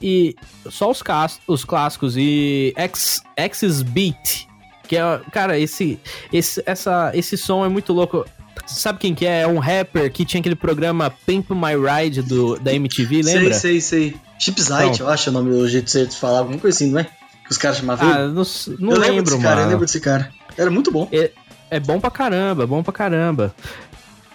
[0.02, 0.34] e
[0.70, 1.02] só os,
[1.46, 4.46] os clássicos e X, X's Beat,
[4.88, 6.00] que é, cara, esse,
[6.32, 8.24] esse, essa, esse som é muito louco.
[8.66, 9.42] Sabe quem que é?
[9.42, 13.54] É um rapper que tinha aquele programa Pimp My Ride do, da MTV, lembra?
[13.54, 14.16] Sei, sei, sei.
[14.38, 17.06] Chipsite, então, eu acho o nome, o jeito de falar, alguma coisa assim, não é?
[17.50, 18.44] Os caras chamavam Ah, não,
[18.78, 19.42] não eu lembro, mano.
[19.42, 20.30] Cara, eu lembro desse cara.
[20.56, 21.08] Era muito bom.
[21.10, 21.32] É,
[21.68, 23.54] é bom pra caramba, bom pra caramba.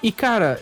[0.04, 0.60] E, cara,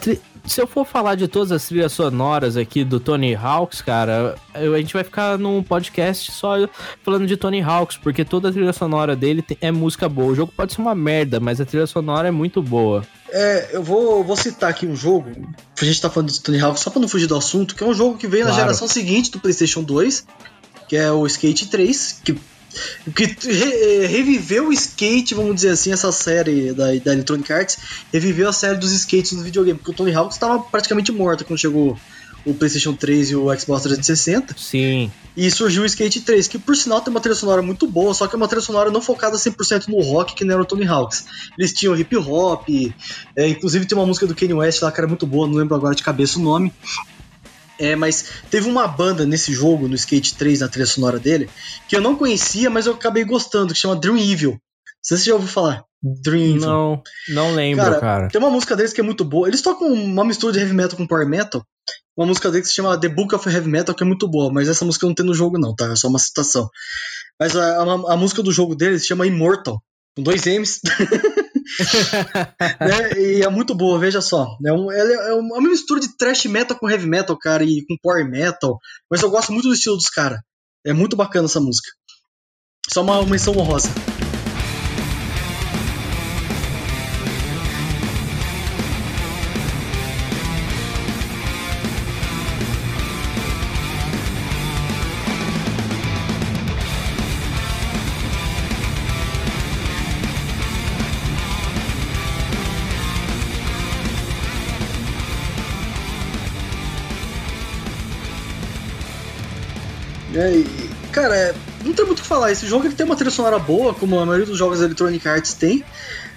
[0.00, 0.20] tri...
[0.46, 4.74] se eu for falar de todas as trilhas sonoras aqui do Tony Hawks, cara, eu,
[4.74, 6.54] a gente vai ficar num podcast só
[7.02, 10.32] falando de Tony Hawks, porque toda a trilha sonora dele é música boa.
[10.32, 13.02] O jogo pode ser uma merda, mas a trilha sonora é muito boa.
[13.30, 15.30] É, eu vou, vou citar aqui um jogo,
[15.80, 17.86] a gente tá falando de Tony Hawk só pra não fugir do assunto, que é
[17.86, 18.56] um jogo que veio claro.
[18.56, 20.24] na geração seguinte do PlayStation 2,
[20.88, 22.38] que é o Skate 3, que,
[23.14, 27.78] que re, eh, reviveu o skate, vamos dizer assim, essa série da, da Electronic Arts,
[28.12, 31.58] reviveu a série dos skates no videogame, porque o Tony Hawk estava praticamente morto quando
[31.58, 31.98] chegou
[32.46, 34.54] o PlayStation 3 e o Xbox 360.
[34.56, 35.10] Sim.
[35.36, 38.28] E surgiu o Skate 3, que por sinal tem uma trilha sonora muito boa, só
[38.28, 40.86] que é uma trilha sonora não focada 100% no rock, que nem era o Tony
[40.86, 41.26] Hawks.
[41.58, 42.68] Eles tinham hip hop,
[43.34, 45.74] é, inclusive tem uma música do Kanye West lá que era muito boa, não lembro
[45.74, 46.72] agora de cabeça o nome.
[47.78, 51.48] É, mas teve uma banda nesse jogo, no Skate 3, na trilha sonora dele,
[51.88, 54.52] que eu não conhecia, mas eu acabei gostando, que chama Dream Evil.
[54.52, 54.58] Não
[55.02, 55.84] sei se você já ouviu falar.
[56.02, 56.60] Dream Evil.
[56.60, 59.48] Não, não lembro, cara, cara, Tem uma música deles que é muito boa.
[59.48, 61.62] Eles tocam uma mistura de heavy metal com power metal.
[62.16, 64.50] Uma música deles que se chama The Book of Heavy Metal, que é muito boa,
[64.50, 65.92] mas essa música não tem no jogo, não, tá?
[65.92, 66.68] É só uma citação.
[67.38, 69.82] Mas a, a, a música do jogo deles se chama Immortal,
[70.16, 70.80] com dois M's.
[72.80, 73.12] né?
[73.20, 74.56] E é muito boa, veja só.
[74.64, 77.96] É, um, ela é uma mistura de thrash metal com heavy metal, cara, e com
[78.02, 78.78] power metal.
[79.10, 80.40] Mas eu gosto muito do estilo dos caras.
[80.84, 81.88] É muito bacana essa música.
[82.88, 83.88] Só uma menção honrosa.
[110.36, 112.52] É, e, cara, é, não tem muito o que falar.
[112.52, 115.26] Esse jogo ele tem uma trilha sonora boa, como a maioria dos jogos da Electronic
[115.26, 115.82] Arts tem.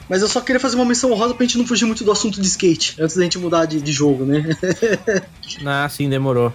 [0.07, 2.41] Mas eu só queria fazer uma menção honrosa pra gente não fugir muito do assunto
[2.41, 4.43] de skate, antes da gente mudar de, de jogo, né?
[5.65, 6.51] ah, sim, demorou.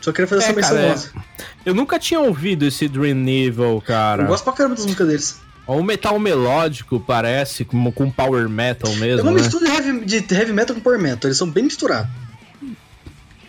[0.00, 1.10] Só queria fazer é, essa menção cara, honrosa.
[1.14, 1.70] É...
[1.70, 4.24] Eu nunca tinha ouvido esse Dream Evil, cara.
[4.24, 5.40] Eu gosto pra caramba das músicas deles.
[5.68, 9.20] Um metal melódico, parece, como com power metal mesmo.
[9.20, 9.42] É uma né?
[9.42, 12.08] mistura de heavy, de heavy metal com power metal, eles são bem misturados.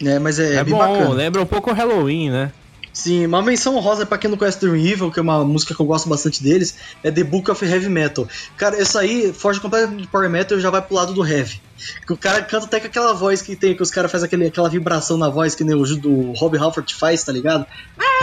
[0.03, 1.09] É, mas é, é, bem bom, bacana.
[1.09, 2.51] lembra um pouco o Halloween, né?
[2.97, 5.79] Sim, uma menção rosa para quem não conhece Dream Evil, que é uma música que
[5.79, 8.27] eu gosto bastante deles, é The Book of Heavy Metal.
[8.57, 11.61] Cara, essa aí foge completamente do Power Metal e já vai pro lado do Heavy.
[12.07, 14.67] Que o cara canta até com aquela voz que tem, que os caras fazem aquela
[14.67, 17.67] vibração na voz que nem o do Rob Halford faz, tá ligado?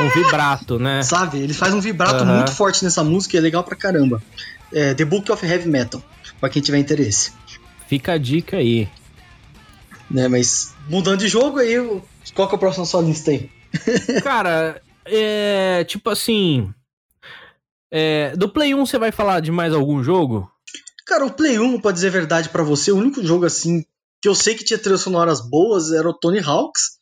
[0.01, 1.05] Um vibrato, né?
[1.05, 1.39] Sabe?
[1.39, 4.21] Ele faz um vibrato muito forte nessa música e é legal pra caramba.
[4.73, 6.03] É The Book of Heavy Metal,
[6.41, 7.31] pra quem tiver interesse.
[7.87, 8.89] Fica a dica aí.
[10.11, 11.77] Né, mas mudando de jogo aí,
[12.35, 13.49] qual que é o próximo sua lista aí?
[14.23, 15.85] Cara, é.
[15.85, 16.73] Tipo assim.
[17.93, 20.51] É, do Play 1 você vai falar de mais algum jogo?
[21.07, 23.85] Cara, o Play 1, pra dizer a verdade para você, o único jogo assim
[24.21, 26.99] que eu sei que tinha trilhas sonoras boas era o Tony Hawks.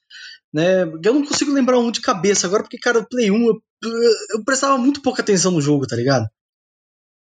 [0.52, 0.82] Né?
[0.82, 3.62] Eu não consigo lembrar um de cabeça agora, porque, cara, o Play 1 eu,
[4.35, 6.26] eu prestava muito pouca atenção no jogo, tá ligado?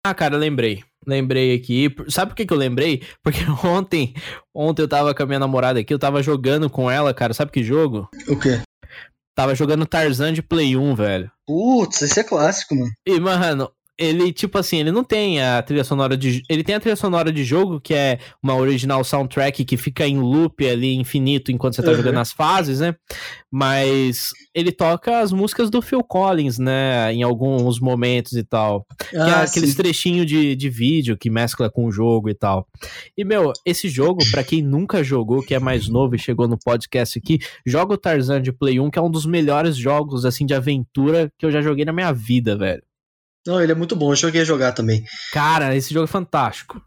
[0.05, 0.83] Ah, cara, lembrei.
[1.05, 1.93] Lembrei aqui.
[2.09, 3.03] Sabe por que, que eu lembrei?
[3.23, 4.13] Porque ontem,
[4.53, 7.33] ontem eu tava com a minha namorada aqui, eu tava jogando com ela, cara.
[7.33, 8.09] Sabe que jogo?
[8.27, 8.61] O quê?
[9.35, 11.31] Tava jogando Tarzan de Play 1, velho.
[11.45, 12.91] Putz, esse é clássico, mano.
[13.05, 16.41] E, mano, ele, tipo assim, ele não tem a trilha sonora de.
[16.49, 20.17] Ele tem a trilha sonora de jogo, que é uma original soundtrack que fica em
[20.17, 21.97] loop ali infinito enquanto você tá uhum.
[21.97, 22.95] jogando as fases, né?
[23.51, 27.13] Mas ele toca as músicas do Phil Collins, né?
[27.13, 28.87] Em alguns momentos e tal.
[28.89, 32.67] Ah, que é aqueles trechinhos de, de vídeo que mescla com o jogo e tal.
[33.15, 36.57] E, meu, esse jogo, para quem nunca jogou, que é mais novo e chegou no
[36.57, 40.45] podcast aqui, joga o Tarzan de Play 1, que é um dos melhores jogos, assim,
[40.45, 42.81] de aventura que eu já joguei na minha vida, velho.
[43.45, 45.03] Não, ele é muito bom, eu joguei a jogar também.
[45.33, 46.81] Cara, esse jogo é fantástico.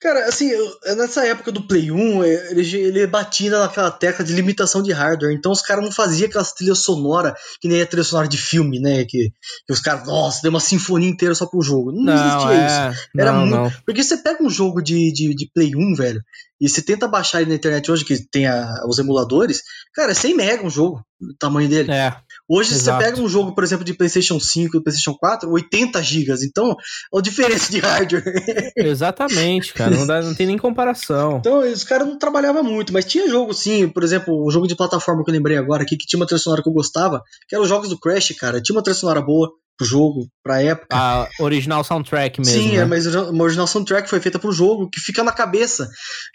[0.00, 0.50] Cara, assim,
[0.96, 5.34] nessa época do Play 1, é, ele, ele batia naquela tecla de limitação de hardware.
[5.34, 8.78] Então os caras não faziam aquelas trilhas sonoras que nem a trilha sonora de filme,
[8.78, 9.04] né?
[9.04, 9.32] Que,
[9.66, 11.90] que os caras, nossa, deu uma sinfonia inteira só pro jogo.
[11.90, 12.66] Não, não existia é...
[12.66, 13.08] isso.
[13.16, 13.56] Era não, muito.
[13.56, 13.72] Não.
[13.86, 16.22] Porque você pega um jogo de, de, de Play 1, velho,
[16.60, 19.62] e você tenta baixar ele na internet hoje, que tem a, os emuladores,
[19.94, 21.90] cara, é 100 mega um jogo, o tamanho dele.
[21.90, 22.14] É.
[22.48, 23.02] Hoje Exato.
[23.02, 26.34] você pega um jogo, por exemplo, de PlayStation 5 e PlayStation 4, 80 GB.
[26.44, 26.76] Então,
[27.14, 28.22] a diferença de hardware.
[28.76, 29.90] Exatamente, cara.
[29.96, 31.38] Não, dá, não tem nem comparação.
[31.38, 33.88] Então, os caras não trabalhavam muito, mas tinha jogo sim.
[33.88, 36.40] Por exemplo, o jogo de plataforma que eu lembrei agora aqui, que tinha uma trilha
[36.40, 38.60] sonora que eu gostava, que eram os jogos do Crash, cara.
[38.60, 40.96] Tinha uma trilha sonora boa pro jogo, pra época.
[40.96, 42.54] A original soundtrack mesmo.
[42.54, 42.82] Sim, é, né?
[42.82, 45.88] é, mas uma original soundtrack foi feita pro jogo, que fica na cabeça.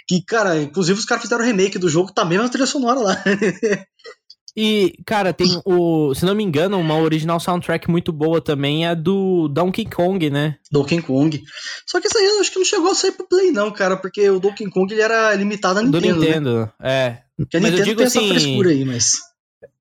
[0.08, 3.24] Que, cara, inclusive os caras fizeram remake do jogo, tá mesmo a trilha sonora lá.
[4.56, 6.14] E, cara, tem o.
[6.16, 10.58] Se não me engano, uma original soundtrack muito boa também é do Donkey Kong, né?
[10.72, 11.42] Donkey Kong.
[11.86, 13.96] Só que essa aí eu acho que não chegou a sair pro Play, não, cara,
[13.96, 16.02] porque o Donkey Kong ele era limitado a Nintendo.
[16.02, 16.72] Do Nintendo, né?
[16.82, 17.18] é.
[17.38, 19.20] Porque a mas Nintendo eu digo tem assim, essa frescura aí, mas.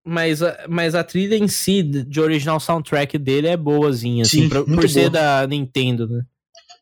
[0.04, 4.64] Mas, mas a trilha em si, de original soundtrack dele é boazinha, assim, Sim, assim,
[4.64, 6.22] por, por ser da Nintendo, né?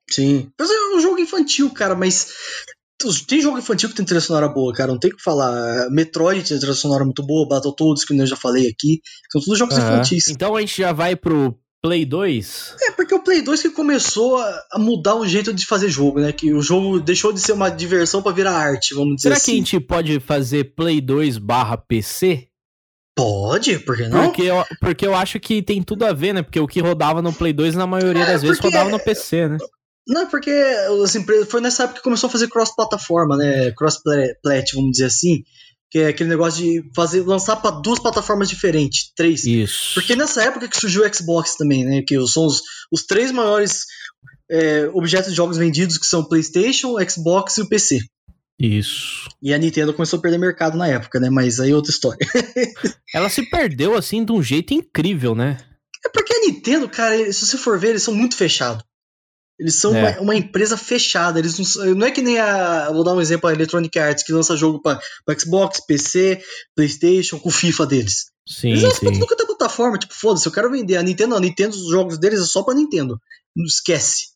[0.08, 0.48] Sim.
[0.58, 2.28] Mas é um jogo infantil, cara, mas
[3.26, 5.90] tem jogo infantil que tem trilha sonora boa, cara, não tem o que falar.
[5.90, 9.00] Metroid tem trilha sonora muito boa, Battletoads, que eu já falei aqui.
[9.30, 9.84] São todos jogos uhum.
[9.84, 10.28] infantis.
[10.28, 12.74] Então a gente já vai pro Play 2?
[12.82, 16.32] É, porque o Play 2 que começou a mudar o jeito de fazer jogo, né?
[16.32, 19.44] Que o jogo deixou de ser uma diversão para virar arte, vamos dizer Será assim.
[19.44, 22.48] Será que a gente pode fazer Play 2 barra PC?
[23.16, 24.24] Pode, por que não?
[24.24, 26.42] Porque eu, porque eu acho que tem tudo a ver, né?
[26.42, 29.48] Porque o que rodava no Play 2 na maioria é, das vezes rodava no PC,
[29.48, 29.58] né?
[30.06, 31.48] Não, porque as empresas.
[31.48, 33.72] Foi nessa época que começou a fazer cross-plataforma, né?
[33.72, 35.42] Cross-plat, vamos dizer assim.
[35.90, 39.44] Que é aquele negócio de fazer lançar para duas plataformas diferentes, três.
[39.44, 39.94] Isso.
[39.94, 42.02] Porque nessa época que surgiu o Xbox também, né?
[42.06, 43.84] Que são os, os três maiores
[44.50, 48.00] é, objetos de jogos vendidos, que são o PlayStation, o Xbox e o PC.
[48.58, 49.28] Isso.
[49.42, 51.28] E a Nintendo começou a perder mercado na época, né?
[51.30, 52.26] Mas aí é outra história.
[53.14, 55.58] Ela se perdeu assim de um jeito incrível, né?
[56.04, 58.82] É porque a Nintendo, cara, se você for ver, eles são muito fechados.
[59.58, 60.00] Eles são é.
[60.00, 61.38] uma, uma, empresa fechada.
[61.38, 62.90] Eles não, não, é que nem a.
[62.90, 65.00] Vou dar um exemplo: a Electronic Arts, que lança jogo para
[65.38, 66.42] Xbox, PC,
[66.74, 68.26] PlayStation, com FIFA deles.
[68.46, 69.98] Sim, eles lançam pra nunca tem plataforma.
[69.98, 70.96] Tipo, foda-se, eu quero vender.
[70.96, 71.34] A Nintendo.
[71.34, 73.18] A Nintendo, os jogos deles é só pra Nintendo.
[73.56, 74.26] Não esquece.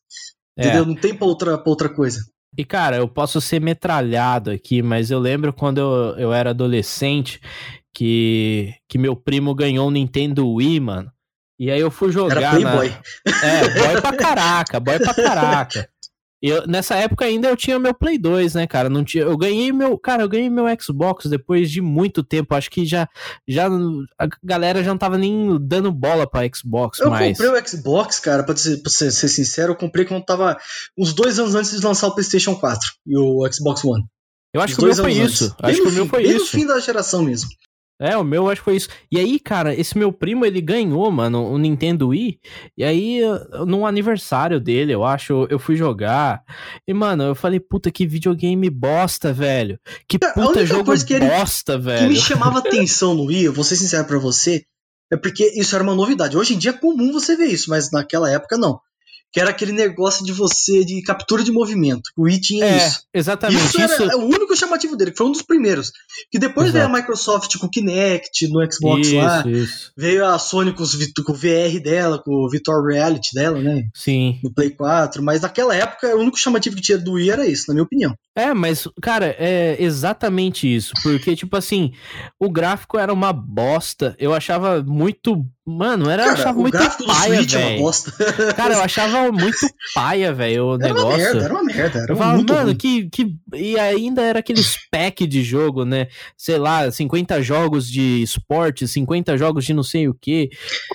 [0.58, 0.62] É.
[0.62, 0.86] Entendeu?
[0.86, 2.20] Não tem pra outra, pra outra coisa.
[2.56, 7.40] E, cara, eu posso ser metralhado aqui, mas eu lembro quando eu, eu era adolescente
[7.94, 11.12] que, que meu primo ganhou um Nintendo Wii, mano.
[11.60, 12.38] E aí eu fui jogar.
[12.38, 12.88] Era Playboy.
[12.88, 13.46] Na...
[13.46, 15.90] É, boy pra caraca, boy pra caraca.
[16.42, 18.88] Eu, nessa época ainda eu tinha meu Play 2, né, cara?
[18.88, 22.54] Não tinha, eu ganhei meu, cara, eu ganhei meu Xbox depois de muito tempo.
[22.54, 23.06] Acho que já,
[23.46, 23.68] já
[24.18, 27.38] a galera já não tava nem dando bola para Xbox eu mais.
[27.38, 30.56] Eu comprei o Xbox, cara, para ser, pra ser, ser, sincero, eu comprei quando tava
[30.96, 34.04] uns dois anos antes de lançar o PlayStation 4 e o Xbox One.
[34.54, 35.54] Eu acho que o meu foi isso.
[35.62, 36.40] Acho que o meu foi bem isso.
[36.40, 37.50] no fim da geração mesmo.
[38.00, 38.88] É, o meu acho que foi isso.
[39.12, 42.40] E aí, cara, esse meu primo, ele ganhou, mano, o Nintendo Wii.
[42.78, 43.20] E aí,
[43.66, 46.42] no aniversário dele, eu acho, eu fui jogar.
[46.88, 49.78] E, mano, eu falei, puta, que videogame bosta, velho.
[50.08, 52.06] Que puta jogo que ele, bosta, velho.
[52.06, 54.64] O que me chamava atenção no Wii, eu vou ser sincero pra você,
[55.12, 56.38] É porque isso era uma novidade.
[56.38, 58.80] Hoje em dia é comum você ver isso, mas naquela época não
[59.32, 62.10] que era aquele negócio de você, de captura de movimento.
[62.16, 63.02] O Wii tinha é, isso.
[63.14, 63.64] Exatamente.
[63.64, 65.92] Isso, isso era o único chamativo dele, que foi um dos primeiros.
[66.30, 66.84] Que depois Exato.
[66.84, 69.44] veio a Microsoft com o Kinect no Xbox isso, lá.
[69.46, 69.92] Isso.
[69.96, 73.84] Veio a Sony com, os, com o VR dela, com o Virtual Reality dela, né?
[73.94, 74.40] Sim.
[74.42, 75.22] No Play 4.
[75.22, 78.14] Mas naquela época, o único chamativo que tinha do Wii era isso, na minha opinião.
[78.36, 80.92] É, mas, cara, é exatamente isso.
[81.02, 81.92] Porque, tipo assim,
[82.38, 84.16] o gráfico era uma bosta.
[84.18, 88.12] Eu achava muito Mano, era, cara, eu achava muito paia, é bosta.
[88.56, 89.58] Cara, eu achava muito
[89.94, 91.08] paia, velho, o era negócio.
[91.08, 92.76] Uma merda, era uma merda, era eu falava, muito mano, ruim.
[92.76, 93.34] que, que.
[93.54, 96.08] E ainda era aqueles pack de jogo, né?
[96.36, 100.50] Sei lá, 50 jogos de esporte, 50 jogos de não sei o quê.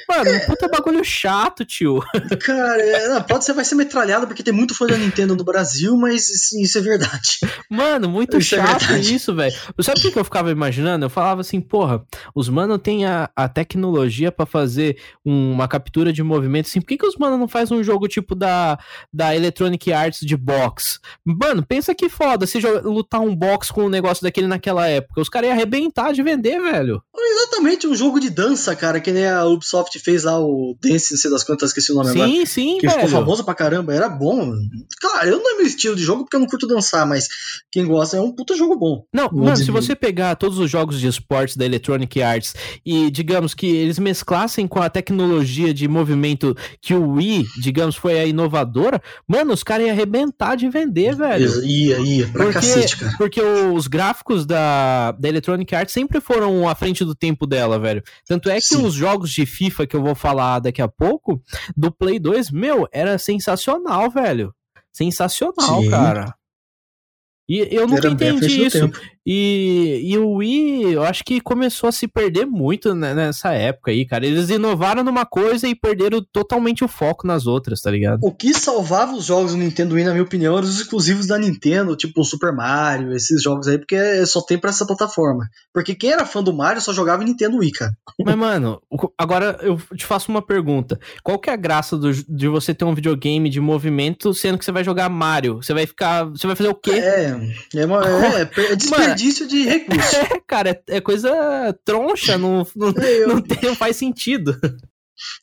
[0.10, 0.40] Mano, é...
[0.40, 2.04] puta bagulho chato, tio.
[2.46, 5.96] Cara, é, pode ser, vai ser metralhado porque tem muito fã da Nintendo no Brasil,
[5.96, 7.40] mas sim, isso é verdade.
[7.70, 9.56] Mano, muito isso é chato é isso, velho.
[9.80, 11.06] Sabe o que eu ficava imaginando?
[11.06, 12.04] Eu falava assim, porra,
[12.36, 14.65] os mano tem a, a tecnologia para fazer
[15.24, 16.82] uma captura de movimento assim.
[16.82, 18.78] Por que, que os mano não faz um jogo tipo da,
[19.14, 21.00] da Electronic Arts de box?
[21.24, 25.22] Mano, pensa que foda se lutar um box com um negócio daquele naquela época.
[25.22, 27.02] Os caras iam arrebentar de vender, velho.
[27.18, 31.20] Exatamente, um jogo de dança, cara, que nem a Ubisoft fez lá, o Dance, não
[31.20, 32.32] sei das quantas, esqueci o nome sim, agora.
[32.32, 34.54] Sim, sim, Que ficou famoso pra caramba, era bom.
[35.00, 37.28] Claro, eu não é meu estilo de jogo porque eu não curto dançar, mas
[37.72, 39.04] quem gosta é um puta jogo bom.
[39.14, 42.54] Não, mano, se você pegar todos os jogos de esportes da Electronic Arts
[42.86, 44.00] e, digamos, que eles
[44.46, 49.64] mesclassem com a tecnologia de movimento que o Wii, digamos, foi a inovadora, mano, os
[49.64, 51.64] caras iam arrebentar de vender, velho.
[51.66, 53.18] Ia, ia, pra porque, cacete, cara.
[53.18, 58.04] Porque os gráficos da, da Electronic Arts sempre foram à frente do tempo dela, velho.
[58.26, 58.86] Tanto é que Sim.
[58.86, 61.42] os jogos de FIFA que eu vou falar daqui a pouco,
[61.76, 64.54] do Play 2, meu, era sensacional, velho.
[64.94, 65.90] Sensacional, Sim.
[65.90, 66.34] cara.
[67.48, 68.90] E eu nunca Era entendi isso.
[69.26, 74.06] E, e o Wii, eu acho que começou a se perder muito nessa época aí,
[74.06, 74.26] cara.
[74.26, 78.20] Eles inovaram numa coisa e perderam totalmente o foco nas outras, tá ligado?
[78.22, 81.40] O que salvava os jogos do Nintendo Wii, na minha opinião, eram os exclusivos da
[81.40, 85.50] Nintendo, tipo o Super Mario, esses jogos aí, porque só tem pra essa plataforma.
[85.74, 87.98] Porque quem era fã do Mario só jogava em Nintendo Wii, cara.
[88.24, 88.80] Mas, mano,
[89.18, 91.00] agora eu te faço uma pergunta.
[91.24, 94.66] Qual que é a graça do, de você ter um videogame de movimento, sendo que
[94.66, 95.58] você vai jogar Mario?
[95.58, 96.26] Você vai ficar.
[96.26, 96.92] Você vai fazer o quê?
[96.92, 97.36] É,
[97.76, 99.15] é, uma, é, é desperdício.
[99.16, 100.16] Desperdício de recurso.
[100.36, 103.28] É, cara, é, coisa troncha, não, não, eu...
[103.28, 104.58] não, tem, não faz sentido.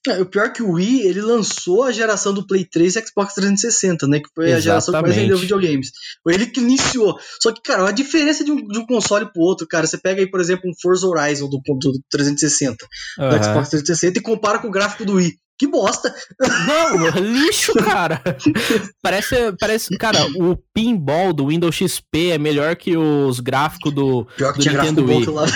[0.07, 3.07] É, o pior é que o Wii, ele lançou a geração do Play 3 e
[3.07, 4.21] Xbox 360, né?
[4.21, 4.59] Que foi Exatamente.
[4.59, 5.91] a geração que mais vendeu videogames.
[6.23, 7.19] Foi ele que iniciou.
[7.41, 10.21] Só que, cara, a diferença de um, de um console pro outro, cara, você pega
[10.21, 12.87] aí, por exemplo, um Forza Horizon do, do 360,
[13.19, 13.29] uhum.
[13.31, 15.39] do Xbox 360, e compara com o gráfico do Wii.
[15.59, 16.13] Que bosta!
[16.67, 18.21] Não, lixo, cara.
[19.01, 24.53] parece, parece, cara, o pinball do Windows XP é melhor que os gráficos do, Pior
[24.53, 25.27] que do tinha Nintendo gráfico Wii.
[25.27, 25.47] Bom lá,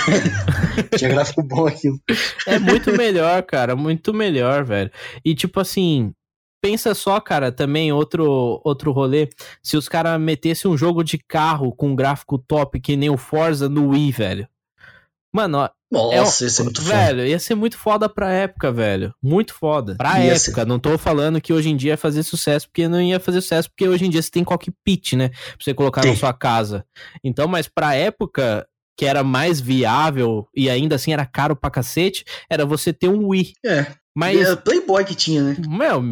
[0.96, 1.98] tinha gráfico bom aquilo.
[2.46, 4.90] É muito melhor, cara, muito melhor, velho.
[5.24, 6.12] E tipo assim,
[6.62, 9.28] pensa só, cara, também outro outro rolê,
[9.62, 13.68] se os caras metessem um jogo de carro com gráfico top que nem o Forza
[13.68, 14.48] no Wii, velho.
[15.36, 17.28] Mano, nossa, é, ia ser muito velho, foda.
[17.28, 19.14] ia ser muito foda pra época, velho.
[19.22, 19.94] Muito foda.
[19.96, 20.66] Pra ia época, ser.
[20.66, 23.68] não tô falando que hoje em dia ia fazer sucesso, porque não ia fazer sucesso,
[23.68, 25.28] porque hoje em dia você tem cockpit, né?
[25.28, 26.08] Pra você colocar Sim.
[26.08, 26.86] na sua casa.
[27.22, 32.24] Então, mas pra época que era mais viável e ainda assim era caro pra cacete,
[32.48, 33.52] era você ter um Wii.
[33.64, 33.86] É.
[34.16, 34.40] Mas.
[34.40, 35.56] É Playboy que tinha, né?
[35.68, 36.02] Meu,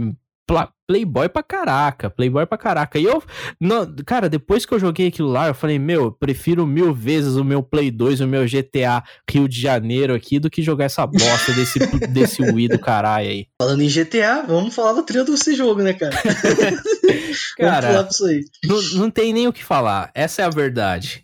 [0.87, 2.99] Playboy pra caraca, Playboy pra caraca.
[2.99, 3.23] E eu,
[3.59, 7.37] não, cara, depois que eu joguei aquilo lá, eu falei, meu, eu prefiro mil vezes
[7.37, 11.07] o meu Play 2, o meu GTA Rio de Janeiro aqui, do que jogar essa
[11.07, 11.79] bosta desse,
[12.09, 13.47] desse Wii do caralho aí.
[13.61, 16.15] Falando em GTA, vamos falar da trilha desse jogo, né, cara?
[17.57, 18.09] cara.
[18.65, 21.23] Não, não tem nem o que falar, essa é a verdade.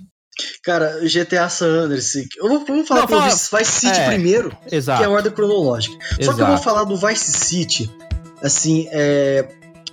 [0.63, 2.15] Cara, GTA San Andreas.
[2.41, 5.01] Vamos falar do Vice City é, primeiro, exato.
[5.01, 5.95] que é a ordem cronológica.
[6.15, 6.37] Só Exato.
[6.37, 7.91] que eu vou falar do Vice City
[8.43, 9.49] assim, é.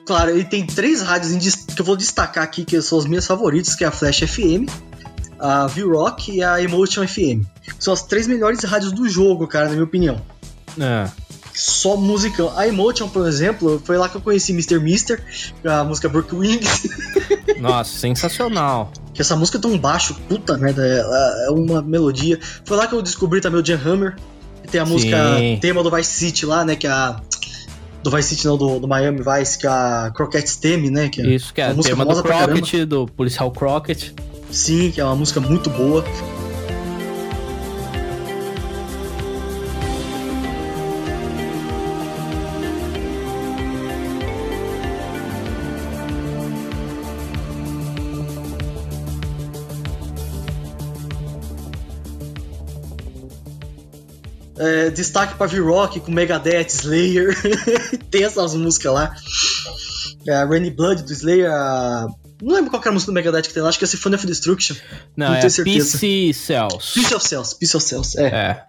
[0.05, 3.75] Claro, ele tem três rádios que eu vou destacar aqui, que são as minhas favoritas,
[3.75, 4.69] que é a Flash FM,
[5.37, 7.45] a V-Rock e a Emotion FM.
[7.77, 10.21] São as três melhores rádios do jogo, cara, na minha opinião.
[10.79, 11.09] É.
[11.53, 12.53] Só musicão.
[12.55, 14.79] A Emotion, por exemplo, foi lá que eu conheci Mr.
[14.79, 15.21] Mister,
[15.65, 16.87] a música Brook Wings.
[17.59, 18.93] Nossa, sensacional.
[19.13, 22.39] Que essa música é tão baixo, puta merda, é, é uma melodia.
[22.63, 24.15] Foi lá que eu descobri também o Jan Hammer,
[24.63, 25.57] que tem a música Sim.
[25.59, 27.19] tema do Vice City lá, né, que é a
[28.09, 31.09] do Vice City, não, do, do Miami Vice, que é a Crockett teme, né?
[31.09, 34.15] Que é Isso, que é a música tema do Crockett, do policial Crockett.
[34.49, 36.03] Sim, que é uma música muito boa.
[54.59, 57.35] É, destaque pra V-Rock com Megadeth, Slayer.
[58.09, 59.15] Tem essas músicas lá.
[60.27, 62.07] É, a Rainy Blood do Slayer, a...
[62.41, 64.15] Não lembro qual era a música do Megadeth que tem lá, acho que é Symphony
[64.15, 64.75] of Destruction.
[65.15, 65.97] Não, não é tenho certeza.
[65.97, 66.93] Peace Cells.
[66.93, 68.27] Peace of Cells, Peace of Cells, é.
[68.27, 68.63] é.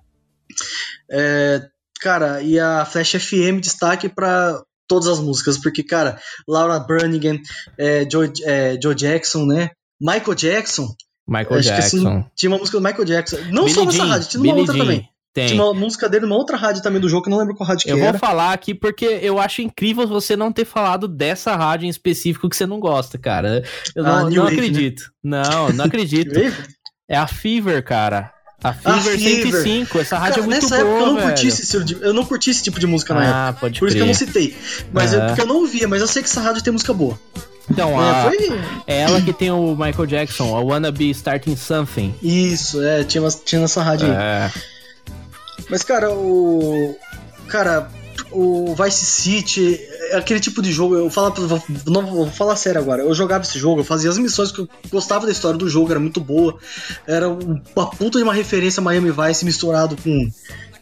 [1.10, 1.68] é.
[2.00, 6.18] Cara, e a Flash FM destaque pra todas as músicas, porque, cara,
[6.48, 7.38] Laura Branigan,
[7.76, 9.70] é, Joe, é, Joe Jackson, né?
[10.00, 10.88] Michael Jackson.
[11.28, 11.96] Michael Acho Jackson.
[11.98, 13.36] Assim, tinha uma música do Michael Jackson.
[13.50, 14.84] Não Billie só nessa Jean, rádio, tinha uma outra Jean.
[14.84, 15.08] também.
[15.38, 15.46] Tem.
[15.46, 17.68] Tinha uma música dele numa outra rádio também do jogo, que eu não lembro qual
[17.68, 18.06] rádio que eu era.
[18.06, 21.88] Eu vou falar aqui porque eu acho incrível você não ter falado dessa rádio em
[21.88, 23.62] específico que você não gosta, cara.
[23.94, 24.52] Eu não, ah, não Wave, né?
[24.52, 25.02] acredito.
[25.22, 25.42] Né?
[25.42, 26.34] Não, não acredito.
[27.08, 28.32] é a Fever, cara.
[28.62, 31.22] A Fever, a Fever 105, essa rádio cara, é muito nessa boa, época eu não,
[31.22, 33.60] curti esse, de, eu não curti esse tipo de música na ah, época.
[33.60, 33.88] Pode Por crer.
[33.88, 34.56] isso que eu não citei.
[34.92, 37.16] Mas é porque eu não ouvia, mas eu sei que essa rádio tem música boa.
[37.70, 38.60] Então, é, a, foi...
[38.86, 42.14] é ela que tem o Michael Jackson, a Wanna Be Starting Something.
[42.20, 44.46] Isso, é, tinha, tinha nessa rádio é.
[44.46, 44.77] aí.
[45.68, 46.96] Mas, cara, o.
[47.48, 47.88] Cara,
[48.30, 49.80] o Vice City,
[50.10, 51.34] é aquele tipo de jogo, eu falo,
[51.86, 53.02] não vou falar sério agora.
[53.02, 55.90] Eu jogava esse jogo, eu fazia as missões que eu gostava da história do jogo,
[55.90, 56.58] era muito boa.
[57.06, 60.30] Era uma puta de uma referência Miami Vice misturado com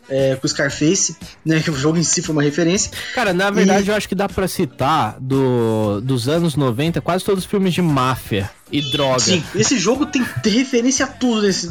[0.09, 1.61] é, com o Scarface, né?
[1.61, 2.91] Que o jogo em si foi uma referência.
[3.15, 3.91] Cara, na verdade, e...
[3.91, 7.83] eu acho que dá pra citar do, dos anos 90 quase todos os filmes de
[7.83, 9.21] máfia e droga.
[9.21, 11.69] Sim, esse jogo tem, tem referência a tudo desse,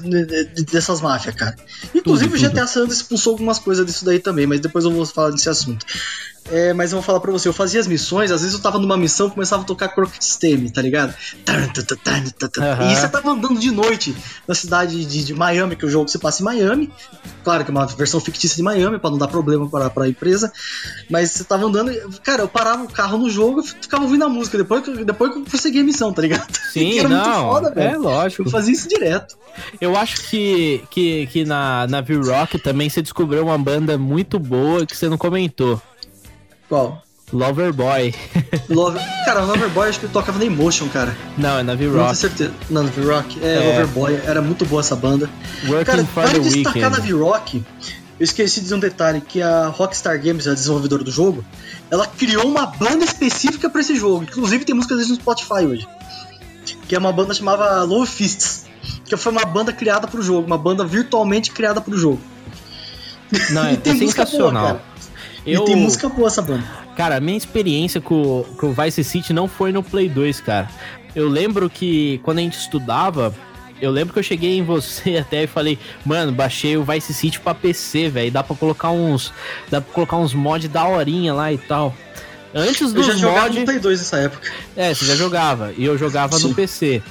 [0.71, 1.55] dessas máfias, cara.
[1.93, 4.91] Inclusive tudo, o GTA San Andreas expulsou algumas coisas disso daí também, mas depois eu
[4.91, 5.85] vou falar desse assunto.
[6.51, 8.77] É, mas eu vou falar pra você, eu fazia as missões, às vezes eu tava
[8.77, 11.13] numa missão começava a tocar Crooked Stame, tá ligado?
[12.59, 12.91] Uhum.
[12.91, 14.15] E você tava andando de noite
[14.47, 16.91] na cidade de, de, Miami, que o jogo se passa em Miami.
[17.43, 20.51] Claro que é uma versão fictícia de Miami, pra não dar problema pra, pra empresa.
[21.09, 21.91] Mas você tava andando,
[22.23, 25.31] cara, eu parava o carro no jogo e ficava ouvindo a música depois que, depois
[25.31, 26.47] que eu consegui a missão, tá ligado?
[26.71, 27.95] Sim, era não, muito foda, velho.
[27.95, 28.43] É lógico.
[28.43, 29.35] Eu fazia isso direto.
[29.81, 34.85] Eu acho que, que, que na, na V-Rock também você descobriu uma banda muito boa
[34.85, 35.81] que você não comentou.
[36.67, 37.03] Qual?
[37.33, 38.13] Loverboy.
[38.69, 39.01] Lover...
[39.25, 41.15] Cara, Loverboy acho que tocava na Emotion, cara.
[41.37, 41.97] Não, é na V-Rock.
[41.97, 42.53] Não tenho certeza.
[42.69, 43.43] Não, na V-Rock.
[43.43, 44.21] É, é, Loverboy.
[44.25, 45.29] Era muito boa essa banda.
[45.67, 46.89] Working cara, para destacar weekend.
[46.89, 47.63] na V-Rock,
[48.19, 51.43] eu esqueci de dizer um detalhe, que a Rockstar Games, a desenvolvedora do jogo,
[51.89, 54.23] ela criou uma banda específica para esse jogo.
[54.23, 55.87] Inclusive tem música deles no Spotify hoje.
[56.87, 58.65] Que é uma banda chamada Low Fists.
[59.03, 62.21] Que foi uma banda criada pro jogo, uma banda virtualmente criada pro jogo.
[63.49, 64.67] Não, é, é sensacional.
[64.67, 64.81] Boa,
[65.45, 65.63] eu...
[65.63, 66.63] E tem música boa essa banda.
[66.95, 70.69] Cara, a minha experiência com, com o Vice City não foi no Play 2, cara.
[71.15, 73.33] Eu lembro que quando a gente estudava,
[73.81, 77.39] eu lembro que eu cheguei em você até e falei, mano, baixei o Vice City
[77.39, 78.31] pra PC, velho.
[78.31, 79.31] Dá pra colocar uns.
[79.69, 81.95] Dá pra colocar uns mods da horinha lá e tal.
[82.53, 83.07] Antes mods.
[83.07, 83.59] Eu já jogava mod...
[83.59, 84.51] no Play 2 nessa época.
[84.75, 85.73] É, você já jogava.
[85.77, 86.49] E eu jogava Sim.
[86.49, 87.03] no PC.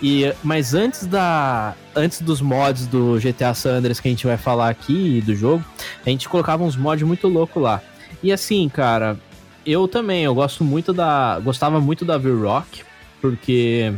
[0.00, 4.36] E, mas antes da antes dos mods do GTA San Andreas que a gente vai
[4.36, 5.64] falar aqui do jogo,
[6.06, 7.82] a gente colocava uns mods muito louco lá.
[8.22, 9.18] E assim, cara,
[9.66, 12.82] eu também, eu gosto muito da gostava muito da V-Rock,
[13.20, 13.92] porque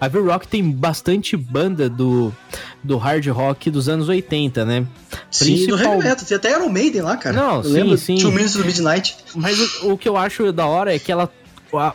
[0.00, 2.32] a V-Rock tem bastante banda do,
[2.82, 4.86] do hard rock dos anos 80, né?
[5.30, 5.76] Sim, Principal...
[5.76, 6.26] do heavy metal.
[6.26, 7.36] Tem até Iron Maiden lá, cara.
[7.36, 8.16] Não, eu sim, lembro, sim.
[8.16, 9.16] Two Minutes do Midnight.
[9.34, 11.30] Mas o, o, que eu acho da hora é que ela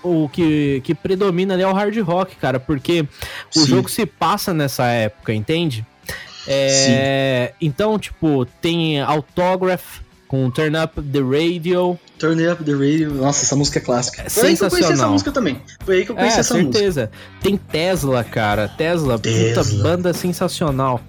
[0.04, 3.08] o que, que predomina ali é o hard rock, cara, porque
[3.50, 3.62] Sim.
[3.62, 5.86] o jogo se passa nessa época, entende?
[6.48, 10.00] É, então, tipo, tem Autograph
[10.30, 12.00] com Turn Up the Radio.
[12.20, 14.30] Turn Up the Radio, nossa, essa música é clássica.
[14.30, 15.62] Foi aí que eu conheci essa música também.
[15.84, 17.02] Foi aí que eu conheci é, essa certeza.
[17.02, 17.12] música.
[17.42, 18.68] Tem Tesla, cara.
[18.68, 19.64] Tesla, Tesla.
[19.64, 21.02] puta banda sensacional.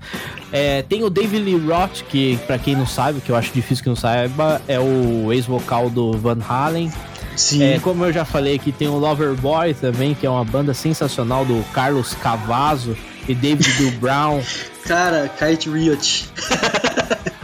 [0.51, 3.85] É, tem o David Lee Roth, que para quem não sabe, que eu acho difícil
[3.85, 6.91] que não saiba, é o ex-vocal do Van Halen.
[7.37, 7.62] Sim.
[7.62, 11.45] É, como eu já falei aqui, tem o Loverboy também, que é uma banda sensacional
[11.45, 12.97] do Carlos Cavazo
[13.28, 14.43] e David Do Brown.
[14.85, 16.28] Cara, Kite Riot.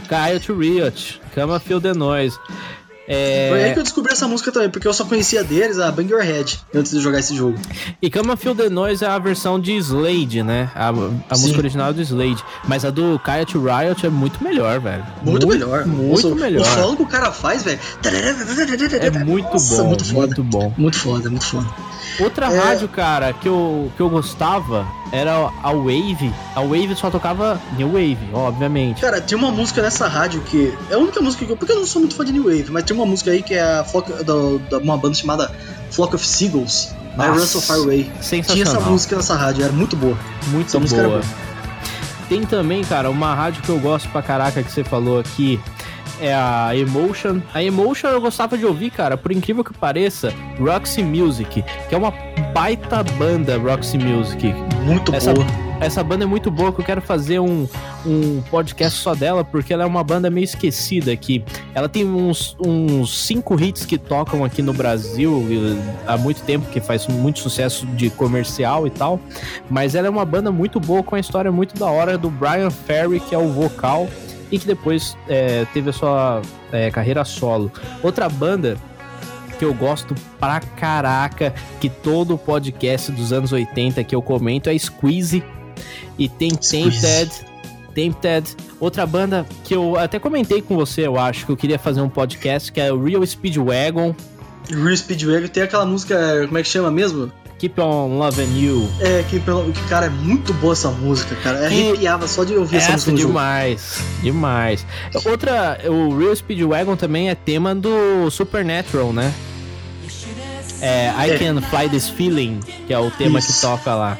[0.08, 2.38] Kite Riot, Cama Feel the Noise.
[3.08, 3.48] É...
[3.50, 6.10] Foi aí que eu descobri essa música também, porque eu só conhecia deles a Bang
[6.10, 7.58] Your Head antes de jogar esse jogo.
[8.00, 10.70] E Cama Feel the Noise é a versão de Slade, né?
[10.74, 12.44] A, a música original do Slade.
[12.66, 15.04] Mas a do Coyote Riot é muito melhor, velho.
[15.22, 15.86] Muito, muito melhor.
[15.86, 16.62] Muito Nossa, melhor.
[16.62, 17.78] O solo que o cara faz, velho.
[18.04, 19.88] É muito Nossa, bom.
[19.88, 20.26] Muito foda.
[20.26, 20.74] Muito bom.
[20.76, 21.66] Muito foda, muito foda.
[22.20, 22.58] Outra é...
[22.58, 26.32] rádio, cara, que eu, que eu gostava era a Wave.
[26.54, 29.00] A Wave só tocava New Wave, obviamente.
[29.00, 30.76] Cara, tinha uma música nessa rádio que.
[30.90, 31.56] É a única música que eu.
[31.56, 33.54] Porque eu não sou muito fã de New Wave, mas tem uma música aí que
[33.54, 34.34] é a Flock, da,
[34.78, 35.52] uma banda chamada
[35.90, 36.94] Flock of Seagulls.
[37.16, 38.10] My Russell Fireway.
[38.20, 40.16] Tinha essa música nessa rádio, era muito boa.
[40.48, 41.08] Muito essa boa.
[41.08, 41.22] boa.
[42.28, 45.60] Tem também, cara, uma rádio que eu gosto pra caraca que você falou aqui,
[46.20, 47.40] é a Emotion.
[47.52, 51.98] A Emotion eu gostava de ouvir, cara, por incrível que pareça, Roxy Music, que é
[51.98, 52.12] uma
[52.52, 54.54] baita banda Roxy Music.
[54.84, 55.46] Muito essa, boa.
[55.80, 57.68] essa banda é muito boa que eu quero fazer um,
[58.04, 61.44] um podcast só dela, porque ela é uma banda meio esquecida aqui.
[61.74, 65.44] Ela tem uns, uns cinco hits que tocam aqui no Brasil
[66.06, 69.20] há muito tempo, que faz muito sucesso de comercial e tal.
[69.68, 72.70] Mas ela é uma banda muito boa, com a história muito da hora do Brian
[72.70, 74.08] Ferry, que é o vocal,
[74.50, 76.42] e que depois é, teve a sua
[76.72, 77.70] é, carreira solo.
[78.02, 78.76] Outra banda
[79.58, 84.78] que eu gosto pra caraca, que todo podcast dos anos 80 que eu comento é
[84.78, 85.42] Squeeze.
[86.18, 87.30] E tem Tempted.
[87.94, 88.56] Tempted.
[88.78, 92.08] Outra banda que eu até comentei com você, eu acho, que eu queria fazer um
[92.08, 94.14] podcast, que é o Real Speedwagon.
[94.70, 97.32] Real Speedwagon tem aquela música, como é que chama mesmo?
[97.58, 98.88] Keep on Loving You.
[99.00, 99.40] É, que,
[99.88, 101.58] cara, é muito boa essa música, cara.
[101.60, 103.28] É arrepiava só de ouvir essa, essa música.
[103.28, 104.86] demais, demais.
[105.24, 109.32] Outra, o Real Speedwagon também é tema do Supernatural, né?
[110.80, 111.38] É, I é.
[111.38, 113.54] Can Fly This Feeling, que é o tema Isso.
[113.54, 114.18] que toca lá.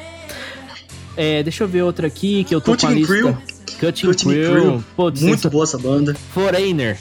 [1.15, 3.13] É, deixa eu ver outra aqui que eu tô Cutting com a lista.
[3.13, 3.37] Crew.
[3.79, 4.51] Cutting, Cutting Crew.
[4.51, 4.83] Crew.
[4.95, 6.15] Pô, muito boa essa banda.
[6.33, 6.97] Foreigner.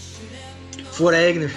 [0.93, 1.51] Foreigner.